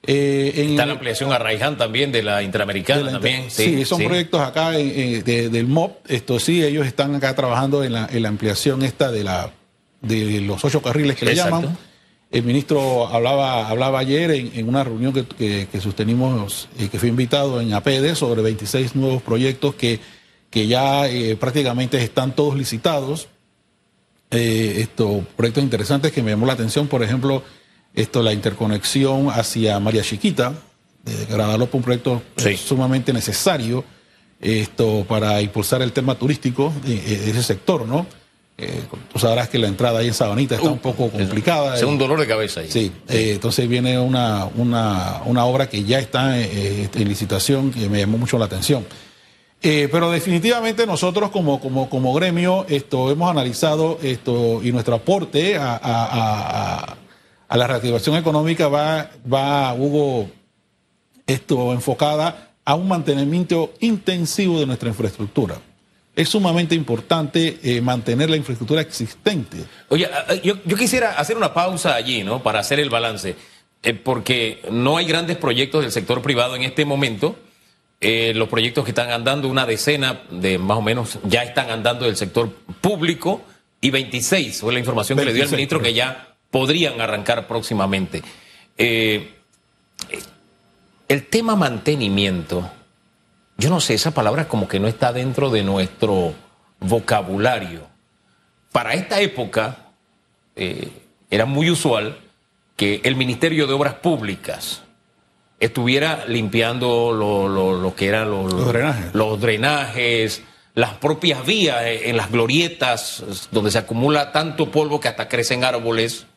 Eh, 0.03 0.69
Está 0.71 0.85
la 0.85 0.93
ampliación 0.93 1.33
a 1.33 1.39
Raiján 1.39 1.77
también 1.77 2.11
de 2.11 2.23
la 2.23 2.43
Interamericana 2.43 3.11
también. 3.11 3.49
Sí, 3.49 3.83
son 3.85 4.03
proyectos 4.03 4.41
acá 4.41 4.71
del 4.71 5.67
MOP. 5.67 5.97
Esto 6.07 6.39
sí, 6.39 6.63
ellos 6.63 6.85
están 6.85 7.15
acá 7.15 7.35
trabajando 7.35 7.83
en 7.83 7.93
la, 7.93 8.29
ampliación 8.29 8.83
esta 8.83 9.11
de 9.11 9.23
la 9.23 9.51
de 10.01 10.41
los 10.41 10.63
ocho 10.63 10.81
carriles 10.81 11.17
que 11.17 11.25
le 11.25 11.35
llaman. 11.35 11.77
El 12.29 12.43
ministro 12.43 13.07
hablaba, 13.07 13.69
hablaba 13.69 13.99
ayer 13.99 14.31
en, 14.31 14.67
una 14.67 14.83
reunión 14.83 15.13
que, 15.13 15.67
que, 15.71 15.81
sostenimos 15.81 16.67
y 16.77 16.89
que 16.89 16.99
fue 16.99 17.07
invitado 17.07 17.61
en 17.61 17.73
APD 17.73 18.15
sobre 18.15 18.41
26 18.41 18.95
nuevos 18.95 19.21
proyectos 19.21 19.75
que, 19.75 20.01
que 20.49 20.67
ya 20.67 21.07
eh, 21.07 21.37
prácticamente 21.37 22.01
están 22.03 22.35
todos 22.35 22.55
licitados. 22.57 23.29
Eh, 24.29 24.81
estos 24.81 25.25
proyectos 25.37 25.63
interesantes 25.63 26.11
que 26.11 26.21
me 26.21 26.31
llamó 26.31 26.45
la 26.45 26.53
atención, 26.53 26.87
por 26.87 27.01
ejemplo, 27.01 27.43
esto, 27.93 28.21
la 28.21 28.33
interconexión 28.33 29.29
hacia 29.29 29.79
María 29.79 30.03
Chiquita, 30.03 30.53
de 31.03 31.25
Gradalopo, 31.25 31.77
un 31.77 31.83
proyecto 31.83 32.21
sumamente 32.57 33.13
necesario 33.13 33.83
esto 34.39 35.05
para 35.07 35.41
impulsar 35.41 35.81
el 35.81 35.91
tema 35.91 36.15
turístico 36.15 36.71
de, 36.85 37.29
ese 37.29 37.43
sector, 37.43 37.87
¿no? 37.87 38.05
Eh, 38.59 38.81
tú 39.11 39.19
sabrás 39.19 39.49
que 39.49 39.59
la 39.59 39.67
entrada 39.67 39.99
ahí 39.99 40.07
en 40.07 40.15
Sabanita 40.15 40.55
está 40.55 40.69
un 40.69 40.79
poco 40.79 41.09
complicada. 41.11 41.75
Es, 41.75 41.83
un 41.83 41.97
dolor 41.97 42.19
de 42.19 42.25
cabeza 42.25 42.61
ahí. 42.61 42.71
Sí, 42.71 42.91
eh, 43.07 43.33
entonces 43.33 43.69
viene 43.69 43.99
una, 43.99 44.45
una, 44.45 45.21
una, 45.25 45.45
obra 45.45 45.69
que 45.69 45.83
ya 45.83 45.99
está 45.99 46.39
eh, 46.39 46.89
en 46.91 47.07
licitación 47.07 47.69
que 47.71 47.87
me 47.87 47.99
llamó 47.99 48.17
mucho 48.17 48.39
la 48.39 48.45
atención. 48.45 48.85
pero 49.61 50.09
definitivamente 50.09 50.87
nosotros 50.87 51.29
como, 51.29 51.59
como, 51.59 51.87
como 51.87 52.13
gremio 52.13 52.65
esto, 52.67 53.11
hemos 53.11 53.29
analizado 53.29 53.99
esto 54.01 54.61
y 54.63 54.71
nuestro 54.71 54.95
aporte 54.95 55.57
a 55.57 55.79
a 55.83 56.95
la 57.55 57.67
reactivación 57.67 58.17
económica 58.17 58.67
va, 58.67 59.09
va 59.31 59.73
Hugo, 59.73 60.29
esto 61.25 61.71
enfocada 61.71 62.55
a 62.65 62.75
un 62.75 62.89
mantenimiento 62.89 63.73
intensivo 63.79 64.59
de 64.59 64.65
nuestra 64.65 64.89
infraestructura. 64.89 65.55
Es 66.13 66.27
sumamente 66.29 66.75
importante 66.75 67.59
eh, 67.63 67.79
mantener 67.79 68.29
la 68.29 68.35
infraestructura 68.35 68.81
existente. 68.81 69.57
Oye, 69.87 70.09
yo, 70.43 70.61
quisiera 70.63 71.11
hacer 71.11 71.37
una 71.37 71.53
pausa 71.53 71.95
allí, 71.95 72.23
¿no? 72.23 72.43
Para 72.43 72.59
hacer 72.59 72.81
el 72.81 72.89
balance, 72.89 73.35
eh, 73.83 73.93
porque 73.93 74.61
no 74.69 74.97
hay 74.97 75.05
grandes 75.05 75.37
proyectos 75.37 75.83
del 75.83 75.93
sector 75.93 76.21
privado 76.21 76.57
en 76.57 76.63
este 76.63 76.83
momento. 76.83 77.37
Eh, 78.01 78.33
los 78.35 78.49
proyectos 78.49 78.83
que 78.83 78.91
están 78.91 79.11
andando, 79.11 79.47
una 79.47 79.65
decena 79.65 80.23
de 80.29 80.57
más 80.57 80.77
o 80.77 80.81
menos, 80.81 81.19
ya 81.23 81.43
están 81.43 81.69
andando 81.69 82.05
del 82.05 82.17
sector 82.17 82.51
público 82.81 83.43
y 83.79 83.91
26, 83.91 84.59
fue 84.59 84.73
la 84.73 84.79
información 84.79 85.17
que 85.17 85.25
le 85.25 85.33
dio 85.33 85.43
el 85.45 85.51
ministro, 85.51 85.81
que 85.81 85.93
ya 85.93 86.26
podrían 86.51 87.01
arrancar 87.01 87.47
próximamente. 87.47 88.23
Eh, 88.77 89.33
el 91.07 91.25
tema 91.27 91.55
mantenimiento, 91.55 92.69
yo 93.57 93.69
no 93.69 93.79
sé, 93.79 93.93
esa 93.93 94.11
palabra 94.11 94.47
como 94.47 94.67
que 94.67 94.79
no 94.79 94.87
está 94.87 95.13
dentro 95.13 95.49
de 95.49 95.63
nuestro 95.63 96.33
vocabulario. 96.79 97.87
Para 98.71 98.93
esta 98.93 99.19
época 99.21 99.87
eh, 100.55 100.89
era 101.29 101.45
muy 101.45 101.69
usual 101.69 102.17
que 102.75 103.01
el 103.03 103.15
Ministerio 103.15 103.67
de 103.67 103.73
Obras 103.73 103.95
Públicas 103.95 104.83
estuviera 105.59 106.25
limpiando 106.27 107.11
lo, 107.11 107.95
que 107.95 108.07
eran 108.07 108.29
los 108.29 109.41
drenajes, 109.41 110.43
las 110.75 110.93
propias 110.93 111.43
vías 111.43 111.81
en 111.83 112.17
las 112.17 112.31
glorietas 112.31 113.47
donde 113.51 113.71
se 113.71 113.79
acumula 113.79 114.31
tanto 114.31 114.69
polvo 114.69 114.99
que 114.99 115.07
hasta 115.07 115.27
crecen 115.27 115.63
árboles 115.63 116.27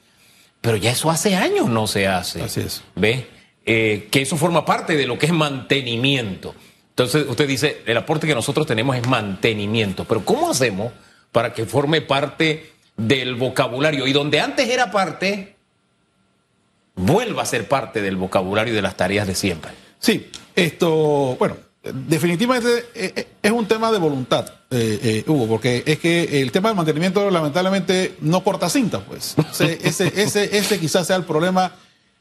pero 0.61 0.77
ya 0.77 0.91
eso 0.91 1.11
hace 1.11 1.37
años 1.37 1.69
no 1.69 1.87
se 1.87 2.07
hace. 2.07 2.43
Así 2.43 2.61
es. 2.61 2.83
¿Ve? 2.95 3.29
Eh, 3.65 4.09
que 4.11 4.23
eso 4.23 4.37
forma 4.37 4.65
parte 4.65 4.97
de 4.97 5.07
lo 5.07 5.19
que 5.19 5.27
es 5.27 5.33
mantenimiento. 5.33 6.55
Entonces, 6.91 7.27
usted 7.29 7.49
dice, 7.49 7.83
el 7.87 7.97
aporte 7.97 8.27
que 8.27 8.35
nosotros 8.35 8.67
tenemos 8.67 8.97
es 8.97 9.07
mantenimiento. 9.07 10.05
Pero 10.05 10.25
¿cómo 10.25 10.51
hacemos 10.51 10.93
para 11.33 11.55
que 11.55 11.65
forme 11.65 12.01
parte 12.03 12.73
del 12.97 13.37
vocabulario? 13.37 14.07
Y 14.07 14.13
donde 14.13 14.41
antes 14.41 14.69
era 14.69 14.91
parte, 14.91 15.57
vuelva 16.95 17.43
a 17.43 17.47
ser 17.47 17.69
parte 17.69 18.03
del 18.03 18.17
vocabulario 18.17 18.75
de 18.75 18.83
las 18.83 18.97
tareas 18.97 19.27
de 19.27 19.35
siempre. 19.35 19.73
Sí, 19.99 20.31
esto, 20.57 21.37
bueno, 21.39 21.57
definitivamente 21.83 22.87
eh, 22.95 23.13
eh, 23.17 23.29
es 23.43 23.51
un 23.51 23.67
tema 23.67 23.91
de 23.91 23.99
voluntad. 23.99 24.53
Eh, 24.71 25.25
Hugo, 25.27 25.49
porque 25.49 25.83
es 25.85 25.99
que 25.99 26.41
el 26.41 26.53
tema 26.53 26.69
del 26.69 26.77
mantenimiento 26.77 27.29
lamentablemente 27.31 28.17
no 28.21 28.45
corta 28.45 28.69
cinta, 28.69 29.01
pues. 29.01 29.35
Ese, 29.61 30.13
ese, 30.15 30.57
ese, 30.57 30.79
quizás 30.79 31.07
sea 31.07 31.17
el 31.17 31.25
problema 31.25 31.73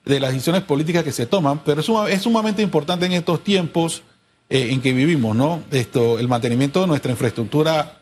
de 0.05 0.19
las 0.19 0.31
decisiones 0.31 0.63
políticas 0.63 1.03
que 1.03 1.11
se 1.11 1.25
toman, 1.25 1.59
pero 1.63 1.81
es, 2.07 2.21
sumamente 2.21 2.61
importante 2.61 3.05
en 3.05 3.13
estos 3.13 3.43
tiempos 3.43 4.03
eh, 4.49 4.69
en 4.71 4.81
que 4.81 4.93
vivimos, 4.93 5.35
¿no? 5.35 5.63
Esto, 5.71 6.19
el 6.19 6.27
mantenimiento 6.27 6.81
de 6.81 6.87
nuestra 6.87 7.11
infraestructura 7.11 8.01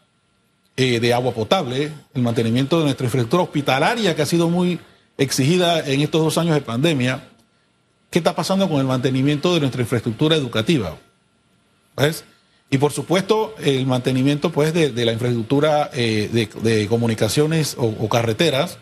eh, 0.77 0.99
de 0.99 1.13
agua 1.13 1.33
potable, 1.33 1.91
el 2.13 2.21
mantenimiento 2.21 2.77
de 2.79 2.85
nuestra 2.85 3.05
infraestructura 3.05 3.43
hospitalaria 3.43 4.15
que 4.15 4.21
ha 4.21 4.25
sido 4.25 4.49
muy 4.49 4.79
exigida 5.17 5.85
en 5.85 6.01
estos 6.01 6.21
dos 6.23 6.37
años 6.37 6.55
de 6.55 6.61
pandemia. 6.61 7.29
¿Qué 8.09 8.19
está 8.19 8.35
pasando 8.35 8.69
con 8.69 8.79
el 8.79 8.85
mantenimiento 8.85 9.53
de 9.53 9.59
nuestra 9.59 9.81
infraestructura 9.81 10.35
educativa? 10.35 10.97
Y 12.69 12.77
por 12.77 12.91
supuesto, 12.91 13.55
el 13.59 13.85
mantenimiento 13.85 14.51
pues, 14.51 14.73
de, 14.73 15.05
la 15.05 15.13
infraestructura 15.13 15.89
eh, 15.93 16.49
de, 16.61 16.87
comunicaciones 16.87 17.75
o, 17.77 18.09
carreteras, 18.09 18.77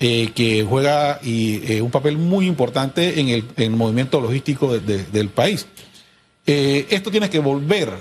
eh, 0.00 0.32
que 0.34 0.64
juega 0.68 1.20
eh, 1.22 1.80
un 1.82 1.90
papel 1.90 2.16
muy 2.18 2.46
importante 2.46 3.20
en 3.20 3.44
el, 3.56 3.70
movimiento 3.70 4.20
logístico 4.20 4.78
del 4.78 5.28
país. 5.28 5.66
esto 6.44 7.10
tiene 7.10 7.30
que 7.30 7.38
volver 7.38 7.92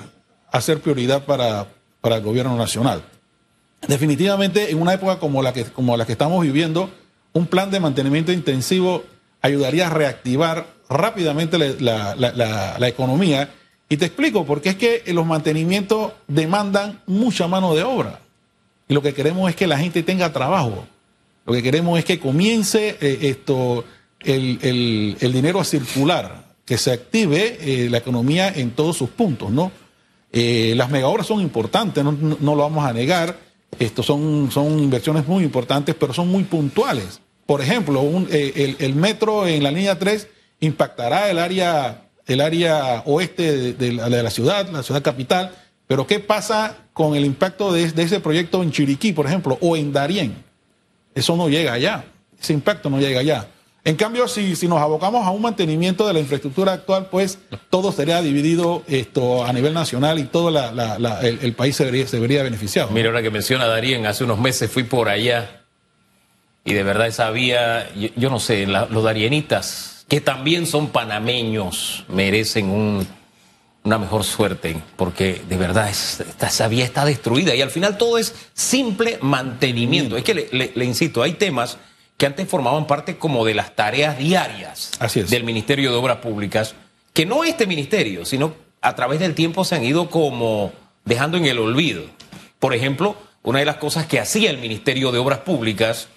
a 0.51 0.62
ser 0.62 0.80
prioridad 0.80 1.25
para, 1.25 1.68
para, 2.01 2.16
el 2.16 2.24
gobierno 2.24 2.58
nacional. 2.58 3.04
Definitivamente, 3.88 4.72
en 4.72 4.82
una 4.82 4.94
época 4.94 5.20
como 5.20 5.44
la 5.44 5.54
que, 5.54 5.66
como 5.66 5.96
la 5.96 6.06
que 6.06 6.13
estamos 6.13 6.42
viviendo, 6.44 6.89
un 7.34 7.46
plan 7.46 7.70
de 7.70 7.80
mantenimiento 7.80 8.32
intensivo 8.32 9.04
ayudaría 9.42 9.88
a 9.88 9.89
reactivar 9.92 10.66
rápidamente 10.89 11.60
la 11.80 12.88
economía 12.88 13.50
y 13.91 13.98
te 13.98 14.05
explico, 14.05 14.46
porque 14.46 14.69
es 14.69 14.75
que 14.75 15.03
los 15.08 15.25
mantenimientos 15.25 16.13
demandan 16.27 17.01
mucha 17.08 17.48
mano 17.48 17.74
de 17.74 17.84
obra. 17.84 18.19
Y 18.88 18.93
lo 18.93 19.01
que 19.01 19.15
queremos 19.15 19.50
es 19.50 19.55
que 19.55 19.65
la 19.65 19.79
gente 19.79 20.03
tenga 20.03 20.31
trabajo. 20.31 20.86
Lo 21.46 21.53
que 21.53 21.63
queremos 21.63 21.98
es 21.98 22.05
que 22.05 22.19
comience 22.19 22.98
eh, 23.01 23.17
esto, 23.22 23.84
el, 24.19 25.17
dinero 25.19 25.60
a 25.60 25.63
circular, 25.63 26.53
que 26.65 26.77
se 26.77 26.91
active 26.91 27.58
eh, 27.62 27.89
la 27.89 27.98
economía 27.98 28.50
en 28.50 28.72
todos 28.72 28.96
sus 28.96 29.10
puntos, 29.10 29.50
¿no? 29.50 29.72
Eh, 30.31 30.74
las 30.77 30.91
megaobras 30.91 31.25
son 31.25 31.41
importantes, 31.41 32.03
no, 32.03 32.38
lo 32.55 32.58
vamos 32.58 32.86
a 32.86 32.93
negar. 32.93 33.39
Esto 33.79 34.03
son, 34.03 34.51
son 34.51 34.77
inversiones 34.77 35.27
muy 35.27 35.43
importantes, 35.43 35.96
pero 35.96 36.13
son 36.13 36.27
muy 36.27 36.43
puntuales. 36.43 37.22
Por 37.48 37.62
ejemplo, 37.62 38.03
el, 38.29 38.75
el 38.77 38.96
metro 38.96 39.48
en 39.48 39.63
la 39.63 39.72
línea 39.72 39.98
3 39.98 40.27
impactará 40.60 41.31
el 41.31 41.39
área 41.39 42.09
el 42.29 42.41
área 42.41 43.01
oeste 43.05 43.74
de, 43.74 43.91
la, 43.91 44.29
ciudad, 44.29 44.69
la 44.69 44.83
ciudad 44.83 45.01
capital, 45.01 45.51
pero 45.88 46.05
¿qué 46.05 46.19
pasa 46.19 46.77
con 46.93 47.15
el 47.15 47.25
impacto 47.25 47.74
de, 47.74 47.83
ese 47.83 48.19
proyecto 48.19 48.62
en 48.62 48.71
Chiriquí, 48.71 49.12
por 49.13 49.25
ejemplo, 49.25 49.57
o 49.62 49.75
en 49.75 49.91
Darién? 49.91 50.36
Eso 51.15 51.36
no 51.36 51.50
llega 51.50 51.74
allá, 51.74 52.05
ese 52.39 52.53
impacto 52.53 52.89
no 52.89 53.00
llega 53.00 53.19
allá. 53.19 53.48
En 53.83 53.95
cambio, 53.95 54.27
si, 54.27 54.55
si 54.55 54.67
nos 54.67 54.79
abocamos 54.79 55.25
a 55.25 55.31
un 55.31 55.41
mantenimiento 55.41 56.05
de 56.05 56.13
la 56.13 56.19
infraestructura 56.19 56.74
actual, 56.74 57.07
pues 57.09 57.39
todo 57.71 57.91
sería 57.91 58.21
dividido 58.21 58.83
esto 58.88 59.43
a 59.43 59.51
nivel 59.51 59.74
nacional 59.74 60.19
y 60.19 60.25
todo 60.25 60.50
el, 60.50 61.53
país 61.53 61.75
se 61.75 61.86
vería, 62.19 62.43
beneficiado. 62.43 62.91
Mira, 62.91 63.09
ahora 63.09 63.24
que 63.24 63.31
menciona 63.31 63.65
Darien, 63.65 64.05
hace 64.05 64.24
unos 64.24 64.38
meses 64.38 64.69
fui 64.69 64.83
por 64.83 65.09
allá 65.09 65.63
y 66.63 66.74
de 66.74 66.83
verdad 66.83 67.07
esa 67.07 67.31
vía, 67.31 67.89
yo, 68.15 68.29
no 68.29 68.39
sé, 68.39 68.67
los 68.67 69.03
darienitas 69.03 69.99
que 70.10 70.20
también 70.20 70.66
son 70.66 70.89
panameños, 70.89 72.04
merecen 72.10 73.06
una 73.84 73.98
mejor 74.00 74.24
suerte, 74.24 74.82
porque 74.98 75.42
de 75.48 75.56
verdad 75.56 75.88
esta, 75.88 76.68
vía 76.68 76.84
está 76.84 77.06
destruida 77.06 77.54
y 77.54 77.62
al 77.62 77.70
final 77.70 77.98
todo 77.98 78.18
es 78.18 78.34
simple 78.54 79.20
mantenimiento. 79.22 80.18
Es 80.18 80.24
que 80.24 80.50
le, 80.51 80.86
insisto, 80.86 81.22
hay 81.22 81.34
temas 81.34 81.78
que 82.18 82.25
antes 82.25 82.50
formaban 82.50 82.88
parte 82.88 83.18
como 83.18 83.46
de 83.46 83.54
las 83.54 83.75
tareas 83.75 84.18
diarias 84.18 84.92
del 85.30 85.44
Ministerio 85.44 85.92
de 85.92 85.98
Obras 85.98 86.18
Públicas, 86.18 86.74
que 87.13 87.28
no 87.28 87.44
este 87.44 87.68
ministerio, 87.68 88.25
sino 88.25 88.56
a 88.82 88.96
través 88.96 89.20
del 89.20 89.36
tiempo 89.36 89.63
se 89.63 89.75
han 89.75 89.84
ido 89.84 90.10
como 90.10 90.74
dejando 91.06 91.38
en 91.38 91.46
el 91.46 91.60
olvido. 91.60 92.04
Por 92.58 92.74
ejemplo, 92.74 93.16
una 93.44 93.60
de 93.60 93.66
las 93.66 93.78
cosas 93.78 94.08
que 94.08 94.20
hacía 94.20 94.50
el 94.50 94.58
Ministerio 94.58 95.12
de 95.12 95.20
Obras 95.20 95.39
Públicas 95.39 96.08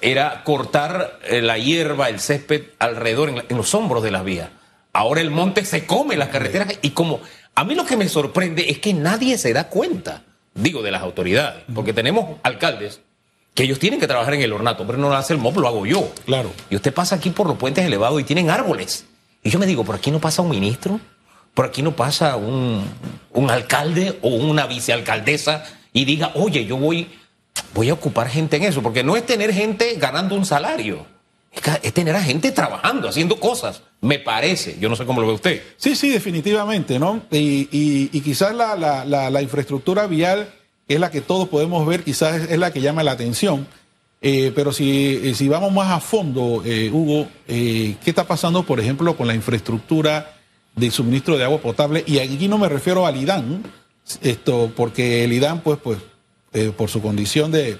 era 0.00 0.44
cortar 0.44 1.18
eh, 1.24 1.42
la 1.42 1.58
hierba, 1.58 2.08
el 2.08 2.20
césped 2.20 2.62
alrededor, 2.78 3.30
en, 3.30 3.56
los 3.56 3.74
hombros 3.74 4.02
de 4.02 4.10
las 4.10 4.24
vías. 4.24 4.50
Ahora 4.92 5.20
el 5.20 5.30
monte 5.30 5.64
se 5.64 5.86
come 5.86 6.16
las 6.16 6.28
carreteras 6.28 6.78
y 6.82 6.90
como 6.90 7.20
a 7.54 7.64
mí 7.64 7.74
lo 7.74 7.84
que 7.84 7.96
me 7.96 8.08
sorprende 8.08 8.70
es 8.70 8.78
que 8.78 8.94
nadie 8.94 9.38
se 9.38 9.52
da 9.52 9.68
cuenta, 9.68 10.22
digo, 10.54 10.82
de 10.82 10.90
las 10.90 11.02
autoridades, 11.02 11.64
porque 11.74 11.92
tenemos 11.92 12.36
alcaldes 12.42 13.00
que 13.54 13.64
ellos 13.64 13.78
tienen 13.78 13.98
que 13.98 14.06
trabajar 14.06 14.34
en 14.34 14.42
el 14.42 14.52
ornato, 14.52 14.86
pero 14.86 14.98
no 14.98 15.08
lo 15.08 15.16
hace 15.16 15.32
el 15.32 15.40
MOB, 15.40 15.58
lo 15.58 15.68
hago 15.68 15.84
yo. 15.84 16.12
Claro. 16.26 16.52
Y 16.70 16.76
usted 16.76 16.94
pasa 16.94 17.16
aquí 17.16 17.30
por 17.30 17.48
los 17.48 17.56
puentes 17.58 17.84
elevados 17.84 18.20
y 18.20 18.24
tienen 18.24 18.50
árboles. 18.50 19.06
Y 19.42 19.50
yo 19.50 19.58
me 19.58 19.66
digo, 19.66 19.84
¿por 19.84 19.96
aquí 19.96 20.10
no 20.10 20.20
pasa 20.20 20.42
un 20.42 20.50
ministro? 20.50 21.00
¿Por 21.54 21.66
aquí 21.66 21.82
no 21.82 21.96
pasa 21.96 22.36
un, 22.36 22.84
un 23.32 23.50
alcalde 23.50 24.18
o 24.22 24.28
una 24.28 24.66
vicealcaldesa 24.66 25.64
y 25.92 26.04
diga, 26.04 26.30
oye, 26.34 26.66
yo 26.66 26.76
voy, 26.76 27.08
voy 27.74 27.90
a 27.90 27.94
ocupar 27.94 28.28
gente 28.28 28.56
en 28.56 28.64
eso? 28.64 28.82
Porque 28.82 29.02
no 29.02 29.16
es 29.16 29.24
tener 29.26 29.52
gente 29.52 29.94
ganando 29.96 30.34
un 30.34 30.44
salario, 30.44 31.06
es, 31.82 31.92
tener 31.92 32.14
a 32.14 32.22
gente 32.22 32.52
trabajando, 32.52 33.08
haciendo 33.08 33.40
cosas, 33.40 33.82
me 34.00 34.18
parece. 34.18 34.76
Yo 34.80 34.88
no 34.88 34.96
sé 34.96 35.04
cómo 35.04 35.20
lo 35.20 35.26
ve 35.26 35.32
usted. 35.34 35.62
Sí, 35.76 35.96
sí, 35.96 36.10
definitivamente, 36.10 36.98
¿no? 36.98 37.22
Y, 37.30 37.68
y, 37.70 38.20
quizás 38.20 38.54
la, 38.54 38.76
la, 38.76 39.30
la, 39.30 39.42
infraestructura 39.42 40.06
vial 40.06 40.52
es 40.86 41.00
la 41.00 41.10
que 41.10 41.20
todos 41.20 41.48
podemos 41.48 41.86
ver, 41.86 42.04
quizás 42.04 42.48
es 42.48 42.58
la 42.58 42.72
que 42.72 42.80
llama 42.80 43.02
la 43.02 43.12
atención. 43.12 43.66
Eh, 44.20 44.52
pero 44.54 44.72
si, 44.72 45.34
si, 45.34 45.48
vamos 45.48 45.72
más 45.72 45.90
a 45.90 46.00
fondo, 46.00 46.62
eh, 46.64 46.90
Hugo, 46.92 47.28
eh, 47.46 47.96
¿qué 48.02 48.10
está 48.10 48.26
pasando, 48.26 48.64
por 48.64 48.80
ejemplo, 48.80 49.16
con 49.16 49.26
la 49.26 49.34
infraestructura 49.34 50.36
de 50.74 50.90
suministro 50.90 51.38
de 51.38 51.44
agua 51.44 51.58
potable? 51.58 52.02
Y 52.06 52.18
aquí 52.18 52.48
no 52.48 52.58
me 52.58 52.68
refiero 52.68 53.06
al 53.06 53.16
IDAN, 53.16 53.62
esto, 54.22 54.72
porque 54.74 55.24
el 55.24 55.32
IDAN, 55.32 55.60
pues, 55.60 55.78
pues 55.82 55.98
por 56.76 56.88
su 56.88 57.02
condición 57.02 57.52
de, 57.52 57.78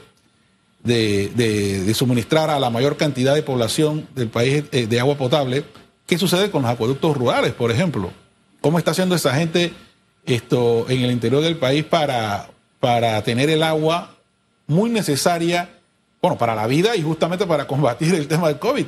de, 0.84 1.94
suministrar 1.94 2.50
a 2.50 2.60
la 2.60 2.70
mayor 2.70 2.96
cantidad 2.96 3.34
de 3.34 3.42
población 3.42 4.06
del 4.14 4.28
país 4.28 4.64
de 4.70 5.00
agua 5.00 5.16
potable, 5.16 5.64
¿qué 6.06 6.18
sucede 6.18 6.50
con 6.50 6.62
los 6.62 6.70
acueductos 6.70 7.16
rurales, 7.16 7.52
por 7.52 7.70
ejemplo? 7.70 8.12
¿Cómo 8.60 8.78
está 8.78 8.90
haciendo 8.90 9.14
esa 9.14 9.34
gente 9.34 9.72
esto 10.26 10.86
en 10.88 11.02
el 11.02 11.10
interior 11.10 11.42
del 11.42 11.56
país 11.56 11.84
para, 11.84 12.50
para 12.78 13.22
tener 13.22 13.48
el 13.50 13.62
agua 13.62 14.16
muy 14.66 14.90
necesaria? 14.90 15.70
bueno, 16.20 16.36
para 16.36 16.54
la 16.54 16.66
vida 16.66 16.96
y 16.96 17.02
justamente 17.02 17.46
para 17.46 17.66
combatir 17.66 18.14
el 18.14 18.28
tema 18.28 18.48
del 18.48 18.58
COVID. 18.58 18.86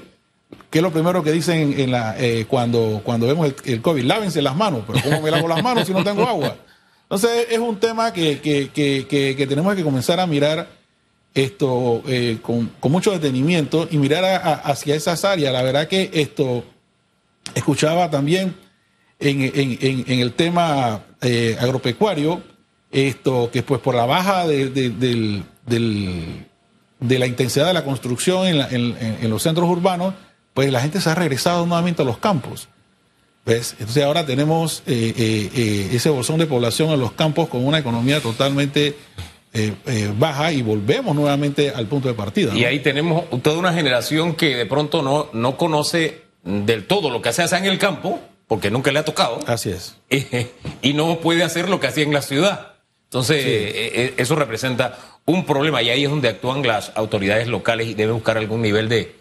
¿Qué 0.69 0.79
es 0.79 0.83
lo 0.83 0.91
primero 0.91 1.23
que 1.23 1.31
dicen 1.31 1.75
eh, 1.77 2.45
cuando, 2.49 3.01
cuando 3.05 3.27
vemos 3.27 3.53
el, 3.65 3.81
COVID? 3.81 4.03
Lávense 4.03 4.43
las 4.43 4.57
manos, 4.57 4.83
pero 4.87 5.01
¿cómo 5.03 5.23
me 5.23 5.31
lavo 5.31 5.47
las 5.47 5.63
manos 5.63 5.87
si 5.87 5.93
no 5.93 6.03
tengo 6.03 6.27
agua? 6.27 6.57
Entonces 7.11 7.49
es 7.51 7.59
un 7.59 7.81
tema 7.81 8.13
que, 8.13 8.41
que, 8.41 8.71
que, 8.71 9.07
que 9.37 9.47
tenemos 9.49 9.75
que 9.75 9.83
comenzar 9.83 10.21
a 10.21 10.29
mirar 10.29 10.69
esto 11.35 12.03
eh, 12.07 12.39
con, 12.41 12.69
con, 12.79 12.93
mucho 12.93 13.11
detenimiento 13.11 13.89
y 13.91 13.99
mirar 13.99 14.61
hacia 14.65 14.95
esas 14.95 15.25
áreas. 15.25 15.53
La 15.53 15.63
verdad 15.63 15.89
que 15.89 16.11
esto 16.13 16.65
escuchaba 17.55 18.11
también 18.11 18.55
en, 19.19 19.43
en, 19.43 20.21
el 20.21 20.33
tema 20.35 21.03
eh, 21.21 21.57
agropecuario, 21.61 22.43
esto 22.93 23.51
que 23.53 23.65
pues 23.65 23.81
por 23.81 23.97
la 23.97 24.07
baja 24.07 24.47
del, 24.47 24.73
del 24.73 26.47
de 27.01 27.19
la 27.19 27.27
intensidad 27.27 27.67
de 27.67 27.73
la 27.73 27.85
construcción 27.85 28.47
en, 28.47 29.31
los 29.31 29.43
centros 29.43 29.69
urbanos, 29.69 30.15
pues 30.55 30.71
la 30.71 30.81
gente 30.81 31.01
se 31.01 31.11
ha 31.11 31.15
regresado 31.15 31.67
nuevamente 31.67 32.03
a 32.03 32.05
los 32.05 32.19
campos. 32.19 32.69
¿Ves? 33.45 33.75
Entonces 33.79 34.05
ahora 34.05 34.27
tenemos 34.27 34.83
eh, 34.87 35.15
eh, 35.17 35.51
eh, 35.55 35.89
ese 35.93 36.11
bolsón 36.11 36.39
de 36.39 36.47
población 36.47 36.91
en 36.91 37.01
los 37.01 37.13
campos 37.13 37.49
con 37.49 37.65
una 37.65 37.79
economía 37.79 38.21
totalmente 38.21 38.97
baja 40.17 40.53
y 40.53 40.63
volvemos 40.63 41.17
nuevamente 41.17 41.71
al 41.71 41.87
punto 41.87 42.07
de 42.07 42.15
partida. 42.15 42.55
Y 42.55 42.65
ahí 42.65 42.81
tenemos 42.81 43.25
toda 43.43 43.59
una 43.59 43.73
generación 43.73 44.35
que 44.35 44.55
de 44.55 44.67
pronto 44.67 45.03
no, 45.03 45.29
no 45.33 45.57
conoce 45.57 46.23
del 46.45 46.87
todo 46.87 47.11
lo 47.11 47.21
que 47.21 47.33
se 47.33 47.43
hace 47.43 47.57
en 47.57 47.65
el 47.65 47.77
campo, 47.77 48.21
porque 48.47 48.71
nunca 48.71 48.93
le 48.93 49.01
ha 49.01 49.05
tocado. 49.05 49.41
Así 49.49 49.71
es. 49.71 49.97
y 50.83 50.93
no 50.93 51.19
puede 51.19 51.43
hacer 51.43 51.69
lo 51.69 51.81
que 51.81 51.89
hacía 51.89 52.05
en 52.05 52.13
la 52.13 52.23
ciudad. 52.23 52.75
Entonces, 53.05 53.75
eso 54.17 54.37
representa 54.37 54.97
un 55.27 55.45
problema 55.45 55.83
y 55.83 55.91
ahí 55.91 56.05
es 56.05 56.11
donde 56.11 56.29
actúan 56.29 56.65
las 56.65 56.93
autoridades 56.95 57.49
locales 57.49 57.89
y 57.89 57.95
deben 57.95 58.15
buscar 58.15 58.39
algún 58.39 58.63
nivel 58.63 58.89
de, 58.89 59.20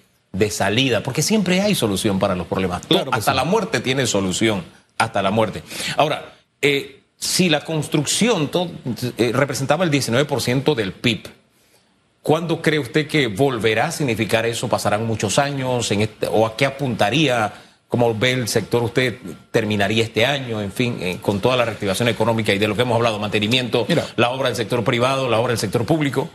salida, 0.50 1.04
porque 1.04 1.22
siempre 1.22 1.62
hay 1.62 1.76
solución 1.76 2.20
para 2.20 2.36
los 2.36 2.48
problemas. 2.48 2.82
hasta 3.12 3.34
la 3.34 3.44
muerte 3.44 3.80
tiene 3.80 4.06
solución, 4.08 4.64
hasta 4.98 5.22
la 5.22 5.32
muerte. 5.32 5.64
Ahora, 5.98 6.36
eh, 6.62 7.02
si 7.18 7.50
la 7.50 7.66
construcción 7.66 8.50
eh, 9.18 9.32
representaba 9.34 9.84
el 9.84 9.92
19% 9.92 10.76
del 10.76 10.94
PIB, 10.94 11.28
¿cuándo 12.22 12.62
cree 12.62 12.80
usted 12.80 13.08
que 13.08 13.28
volverá 13.28 13.88
a 13.88 13.92
significar 13.92 14.46
eso? 14.46 14.70
¿Pasarán 14.70 15.06
muchos 15.06 15.38
años? 15.40 15.92
En 15.92 16.02
este, 16.02 16.28
¿O 16.28 16.46
a 16.46 16.56
qué 16.56 16.66
apuntaría? 16.66 17.54
¿Cómo 17.90 18.14
ve 18.14 18.34
el 18.34 18.48
sector 18.48 18.84
usted? 18.84 19.18
¿Terminaría 19.52 20.04
este 20.04 20.26
año? 20.26 20.62
En 20.62 20.72
fin, 20.72 20.98
eh, 21.02 21.18
con 21.22 21.42
toda 21.42 21.58
la 21.58 21.66
reactivación 21.66 22.08
económica 22.08 22.54
y 22.54 22.60
de 22.60 22.68
lo 22.68 22.76
que 22.76 22.84
hemos 22.84 22.96
hablado, 22.96 23.20
mantenimiento, 23.20 23.88
la 24.16 24.30
obra 24.30 24.50
del 24.50 24.56
sector 24.56 24.84
privado, 24.84 25.28
la 25.28 25.40
obra 25.40 25.50
del 25.50 25.60
sector 25.60 25.86
público. 25.86 26.30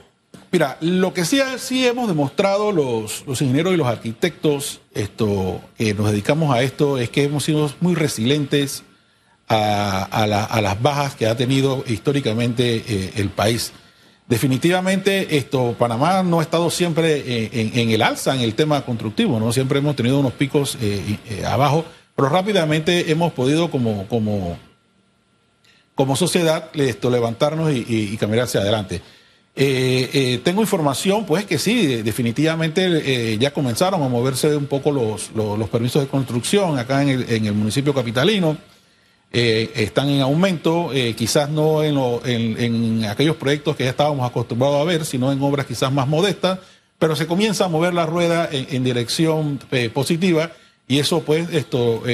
Mira, 0.55 0.79
lo 0.81 1.12
que 1.12 1.25
sí, 1.25 1.40
sí 1.59 1.85
hemos 1.85 2.07
demostrado 2.07 2.71
los, 2.71 3.25
los 3.27 3.43
ingenieros 3.43 3.75
y 3.75 3.77
los 3.77 3.88
arquitectos 3.88 4.83
esto, 4.95 5.61
que 5.77 5.95
nos 5.95 6.12
dedicamos 6.12 6.55
a 6.55 6.62
esto 6.62 6.97
es 6.97 7.11
que 7.11 7.25
hemos 7.25 7.43
sido 7.43 7.69
muy 7.81 7.97
resilientes 7.97 8.85
a, 9.49 10.27
las 10.62 10.81
bajas 10.81 11.17
que 11.17 11.27
ha 11.27 11.37
tenido 11.37 11.83
históricamente 11.88 12.85
eh, 12.87 13.12
el 13.17 13.31
país. 13.31 13.73
Definitivamente, 14.29 15.38
esto, 15.38 15.75
Panamá 15.77 16.23
no 16.23 16.38
ha 16.38 16.43
estado 16.45 16.71
siempre 16.71 17.17
eh, 17.27 17.73
en, 17.75 17.90
el 17.90 18.01
alza 18.01 18.33
en 18.33 18.43
el 18.43 18.55
tema 18.55 18.83
constructivo, 18.83 19.40
¿no? 19.40 19.53
Siempre 19.53 19.81
hemos 19.81 19.97
tenido 19.97 20.21
unos 20.21 20.35
picos 20.35 20.79
eh, 20.81 21.19
abajo, 21.45 21.85
pero 22.14 22.29
rápidamente 22.29 23.11
hemos 23.11 23.33
podido 23.33 23.73
como, 23.73 24.07
como, 24.07 24.57
como 25.97 26.14
sociedad 26.14 26.71
esto, 26.75 27.11
levantarnos 27.11 27.73
y, 27.75 28.17
caminar 28.19 28.45
hacia 28.45 28.61
adelante. 28.61 29.03
Tengo 29.55 30.61
información, 30.61 31.25
pues 31.27 31.45
que 31.45 31.59
sí, 31.59 32.03
definitivamente 32.03 33.38
ya 33.38 33.53
comenzaron 33.53 34.03
a 34.03 34.09
moverse 34.09 34.57
un 34.57 34.67
poco 34.67 34.90
los, 34.90 35.31
los, 35.33 35.69
permisos 35.69 36.03
de 36.03 36.09
construcción 36.09 36.79
acá 36.79 37.03
en 37.03 37.09
el, 37.09 37.31
en 37.31 37.47
el 37.47 37.55
municipio 37.55 37.95
capitalino. 37.95 38.57
Eh, 39.37 39.73
están 39.83 40.11
en 40.11 40.21
aumento, 40.21 40.93
eh, 40.93 41.17
quizás 41.17 41.51
no 41.51 41.83
en, 41.83 43.05
aquellos 43.05 43.35
proyectos 43.35 43.75
que 43.75 43.83
ya 43.83 43.90
estábamos 43.90 44.31
acostumbrados 44.31 44.81
a 44.81 44.85
ver, 44.85 45.05
sino 45.05 45.33
en 45.33 45.43
obras 45.43 45.67
quizás 45.67 45.90
más 45.90 46.07
modestas, 46.07 46.61
pero 47.01 47.17
se 47.17 47.27
comienza 47.27 47.64
a 47.64 47.69
mover 47.69 47.95
la 47.95 48.07
rueda 48.07 48.49
en, 48.53 48.85
dirección 48.85 49.59
eh, 49.73 49.90
positiva 49.90 50.53
y 50.87 51.01
eso 51.01 51.23
pues 51.23 51.53
esto 51.53 52.05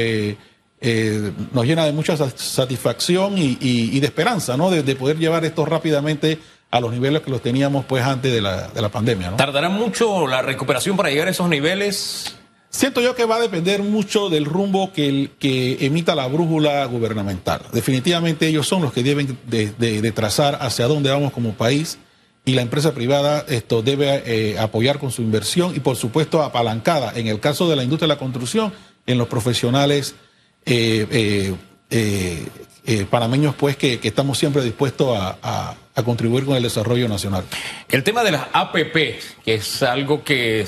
nos 1.53 1.67
llena 1.67 1.85
de 1.85 1.93
mucha 1.93 2.17
satisfacción 2.17 3.35
y, 3.37 4.01
de 4.01 4.07
esperanza, 4.07 4.57
¿no? 4.57 4.71
De, 4.71 4.97
poder 4.97 5.19
llevar 5.19 5.45
esto 5.45 5.67
rápidamente 5.67 6.39
a 6.71 6.81
los 6.81 6.93
niveles 6.93 7.23
que 7.23 7.31
los 7.31 7.43
teníamos 7.43 7.85
pues 7.85 8.05
antes 8.05 8.33
de 8.33 8.41
la, 8.41 8.69
de 8.69 8.81
la 8.81 8.89
pandemia. 8.89 9.31
¿no? 9.31 9.37
¿Tardará 9.37 9.69
mucho 9.69 10.27
la 10.27 10.43
recuperación 10.43 10.97
para 10.97 11.11
llegar 11.11 11.29
a 11.29 11.31
esos 11.33 11.49
niveles? 11.49 12.37
Siento 12.71 13.01
yo 13.01 13.17
que 13.17 13.25
va 13.25 13.37
a 13.37 13.41
depender 13.41 13.83
mucho 13.83 14.29
del 14.29 14.45
rumbo 14.45 14.93
que, 14.93 15.31
que 15.41 15.85
emita 15.85 16.15
la 16.15 16.29
brújula 16.29 16.85
gubernamental. 16.85 17.63
Definitivamente 17.73 18.47
ellos 18.47 18.69
son 18.69 18.83
los 18.83 18.93
que 18.93 19.03
deben 19.03 19.37
de, 19.47 20.13
trazar 20.13 20.59
hacia 20.61 20.87
dónde 20.87 21.11
vamos 21.11 21.33
como 21.33 21.55
país 21.55 21.99
y 22.45 22.55
la 22.55 22.63
empresa 22.63 22.95
privada 22.95 23.45
esto 23.49 23.83
debe 23.83 24.23
eh, 24.25 24.59
apoyar 24.59 25.01
con 25.01 25.11
su 25.11 25.21
inversión 25.21 25.75
y 25.75 25.81
por 25.81 25.97
supuesto 25.97 26.43
apalancada 26.43 27.13
en 27.17 27.27
el 27.27 27.41
caso 27.41 27.69
de 27.69 27.77
la 27.77 27.83
industria 27.83 28.07
de 28.07 28.15
la 28.15 28.19
construcción 28.19 28.73
en 29.07 29.19
los 29.19 29.29
profesionales 29.29 30.15
eh, 30.65 31.55
eh, 31.91 33.07
panameños 33.11 33.55
pues 33.57 33.77
que, 33.77 34.01
estamos 34.03 34.39
siempre 34.39 34.63
dispuestos 34.63 35.19
a, 35.19 35.37
a 35.43 35.77
contribuir 36.03 36.45
con 36.45 36.57
el 36.57 36.63
desarrollo 36.63 37.09
nacional. 37.09 37.45
El 37.89 38.03
tema 38.03 38.23
de 38.25 38.33
las 38.33 38.47
APP, 38.53 38.95
que 39.45 39.55
es 39.55 39.83
algo 39.83 40.25
que 40.25 40.67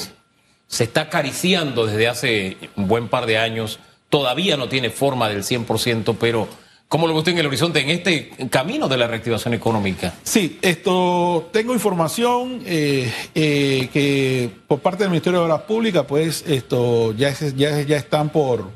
se 0.67 0.85
está 0.85 1.03
acariciando 1.03 1.87
desde 1.87 2.09
hace 2.09 2.57
un 2.77 2.89
buen 2.89 3.09
par 3.09 3.27
de 3.27 3.39
años, 3.39 3.79
todavía 4.09 4.57
no 4.57 4.69
tiene 4.69 4.91
forma 4.91 5.29
del 5.29 5.43
100%, 5.43 6.17
pero 6.19 6.49
¿cómo 6.89 7.07
lo 7.07 7.15
ve 7.15 7.19
usted 7.21 7.33
en 7.33 7.39
el 7.39 7.47
horizonte 7.47 7.81
en 7.81 7.91
este 7.91 8.31
camino 8.51 8.89
de 8.89 8.97
la 8.97 9.07
reactivación 9.07 9.55
económica? 9.55 10.15
Sí, 10.23 10.59
esto 10.61 11.49
tengo 11.53 11.73
información 11.73 12.63
eh, 12.67 13.13
eh, 13.35 13.89
que 13.93 14.51
por 14.67 14.81
parte 14.81 15.05
del 15.05 15.11
Ministerio 15.11 15.41
de 15.41 15.45
Obras 15.47 15.63
Públicas, 15.63 16.05
pues 16.07 16.45
esto 16.47 17.13
ya, 17.13 17.33
ya, 17.57 17.81
ya 17.83 17.97
están 17.97 18.31
por, 18.31 18.71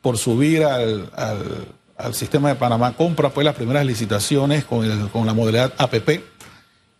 por 0.00 0.18
subir 0.18 0.64
al, 0.64 1.10
al, 1.14 1.66
sistema 2.12 2.48
de 2.48 2.54
Panamá 2.56 2.96
Compra, 2.96 3.30
pues 3.30 3.44
las 3.44 3.54
primeras 3.54 3.86
licitaciones 3.86 4.64
con, 4.64 5.08
con 5.08 5.26
la 5.26 5.34
modalidad 5.34 5.72
APP 5.78 6.08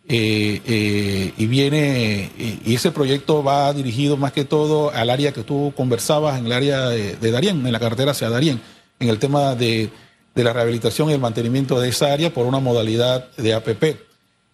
eh, 0.07 0.61
eh, 0.67 1.33
y 1.35 1.47
viene, 1.47 2.29
y 2.37 2.75
ese 2.75 2.91
proyecto 2.91 3.43
va 3.43 3.73
dirigido 3.73 4.17
más 4.17 4.31
que 4.33 4.45
todo 4.45 4.91
al 4.91 5.09
área 5.09 5.31
que 5.31 5.41
tú 5.41 5.73
conversabas, 5.75 6.37
en 6.37 6.45
el 6.45 6.51
área 6.51 6.89
de, 6.89 7.31
Darien, 7.31 7.65
en 7.65 7.71
la 7.71 7.79
carretera 7.79 8.11
hacia 8.11 8.29
Darien, 8.29 8.61
en 8.99 9.09
el 9.09 9.17
tema 9.17 9.55
de, 9.55 9.89
de 10.35 10.43
la 10.43 10.53
rehabilitación 10.53 11.09
y 11.09 11.13
el 11.13 11.19
mantenimiento 11.19 11.79
de 11.79 11.89
esa 11.89 12.13
área 12.13 12.31
por 12.31 12.45
una 12.45 12.59
modalidad 12.59 13.31
de 13.35 13.55
APP. 13.55 13.83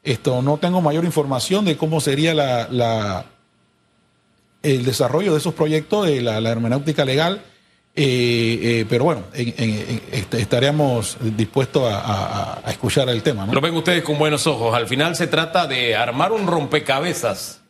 Esto 0.04 0.41
no 0.41 0.58
tengo 0.58 0.80
mayor 0.80 1.04
información 1.04 1.65
de 1.65 1.75
cómo 1.75 1.99
sería 1.99 2.34
la, 2.34 2.69
la 2.71 3.25
el 4.63 4.86
desarrollo 4.86 5.34
de 5.34 5.39
esos 5.39 5.54
proyectos 5.54 6.08
de 6.08 6.21
la, 6.21 6.39
la 6.39 6.49
hermenéutica 6.49 7.04
legal, 7.04 7.43
eh, 7.93 8.60
eh, 8.63 8.86
pero 8.88 9.04
bueno, 9.04 9.23
en, 9.34 9.54
en, 9.58 10.01
en, 10.12 10.39
estaríamos 10.39 11.17
dispuestos 11.36 11.91
a, 11.91 11.99
a, 11.99 12.62
a, 12.65 12.71
escuchar 12.71 13.10
el 13.10 13.21
tema. 13.21 13.45
¿no? 13.45 13.54
Lo 13.54 13.62
ven 13.62 13.75
ustedes 13.75 14.04
con 14.04 14.17
buenos 14.17 14.47
ojos. 14.47 14.73
Al 14.73 14.88
final 14.88 15.15
se 15.15 15.27
trata 15.27 15.67
de 15.67 15.95
armar 15.95 16.32
un 16.32 16.47
rompecabezas 16.47 17.62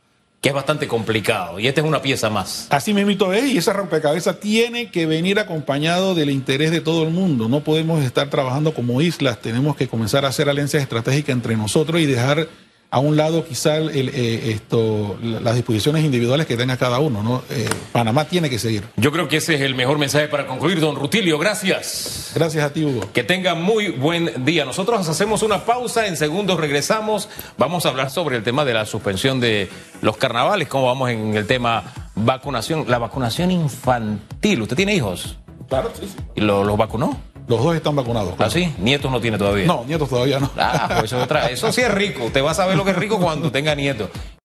que 0.41 0.49
es 0.49 0.55
bastante 0.55 0.87
complicado. 0.87 1.59
Y 1.59 1.67
esta 1.67 1.81
es 1.81 1.87
una 1.87 2.01
pieza 2.01 2.31
más. 2.31 2.65
Así 2.71 2.95
mismo 2.95 3.31
es, 3.31 3.45
y 3.45 3.57
ese 3.57 3.71
rompecabezas 3.73 4.39
tiene 4.39 4.89
que 4.89 5.05
venir 5.05 5.39
acompañado 5.39 6.15
del 6.15 6.31
interés 6.31 6.71
de 6.71 6.81
todo 6.81 7.03
el 7.03 7.11
mundo. 7.11 7.47
No 7.47 7.63
podemos 7.63 8.03
estar 8.03 8.27
trabajando 8.29 8.73
como 8.73 9.01
islas, 9.01 9.39
tenemos 9.39 9.75
que 9.75 9.87
comenzar 9.87 10.25
a 10.25 10.29
hacer 10.29 10.49
alianzas 10.49 10.81
estratégicas 10.81 11.33
entre 11.35 11.55
nosotros 11.55 12.01
y 12.01 12.07
dejar 12.07 12.47
a 12.91 12.99
un 12.99 13.15
lado 13.15 13.45
quizá 13.45 13.77
el, 13.77 14.09
eh, 14.09 14.51
esto, 14.51 15.17
las 15.23 15.55
disposiciones 15.55 16.03
individuales 16.03 16.45
que 16.45 16.57
tenga 16.57 16.75
cada 16.75 16.99
uno. 16.99 17.23
¿no? 17.23 17.41
Eh, 17.49 17.69
Panamá 17.93 18.25
tiene 18.25 18.49
que 18.49 18.59
seguir. 18.59 18.83
Yo 18.97 19.13
creo 19.13 19.29
que 19.29 19.37
ese 19.37 19.55
es 19.55 19.61
el 19.61 19.75
mejor 19.75 19.97
mensaje 19.97 20.27
para 20.27 20.45
concluir, 20.45 20.81
don 20.81 20.97
Rutilio. 20.97 21.39
Gracias. 21.39 22.31
Gracias 22.35 22.65
a 22.65 22.73
ti, 22.73 22.83
Hugo. 22.83 23.09
Que 23.13 23.23
tenga 23.23 23.55
muy 23.55 23.89
buen 23.89 24.43
día. 24.43 24.65
Nosotros 24.65 25.07
hacemos 25.07 25.41
una 25.41 25.63
pausa, 25.63 26.05
en 26.05 26.17
segundos 26.17 26.59
regresamos. 26.59 27.29
Vamos 27.57 27.85
a 27.85 27.89
hablar 27.89 28.11
sobre 28.11 28.35
el 28.35 28.43
tema 28.43 28.65
de 28.65 28.73
la 28.73 28.85
suspensión 28.85 29.39
de 29.39 29.69
los 30.01 30.17
carnavales, 30.17 30.67
cómo 30.67 30.87
vamos 30.87 31.11
en 31.11 31.37
el 31.37 31.47
tema 31.47 31.93
vacunación, 32.15 32.85
la 32.89 32.97
vacunación 32.97 33.51
infantil. 33.51 34.63
¿Usted 34.63 34.75
tiene 34.75 34.95
hijos? 34.95 35.37
Claro, 35.69 35.91
sí. 35.97 36.07
sí. 36.07 36.17
¿Y 36.35 36.41
lo, 36.41 36.65
los 36.65 36.75
vacunó? 36.75 37.30
Los 37.47 37.63
dos 37.63 37.75
están 37.75 37.95
vacunados. 37.95 38.35
Claro. 38.35 38.49
¿Ah, 38.49 38.53
sí? 38.53 38.73
¿Nietos 38.77 39.11
no 39.11 39.19
tiene 39.19 39.37
todavía? 39.37 39.65
No, 39.65 39.83
nietos 39.85 40.09
todavía 40.09 40.39
no. 40.39 40.49
Ah, 40.57 40.87
pues 40.99 41.11
eso, 41.11 41.21
otra, 41.21 41.49
eso 41.49 41.71
sí 41.71 41.81
es 41.81 41.91
rico. 41.91 42.25
Usted 42.25 42.43
va 42.43 42.51
a 42.51 42.53
saber 42.55 42.77
lo 42.77 42.85
que 42.85 42.91
es 42.91 42.97
rico 42.97 43.19
cuando 43.19 43.51
tenga 43.51 43.75
nietos. 43.75 44.09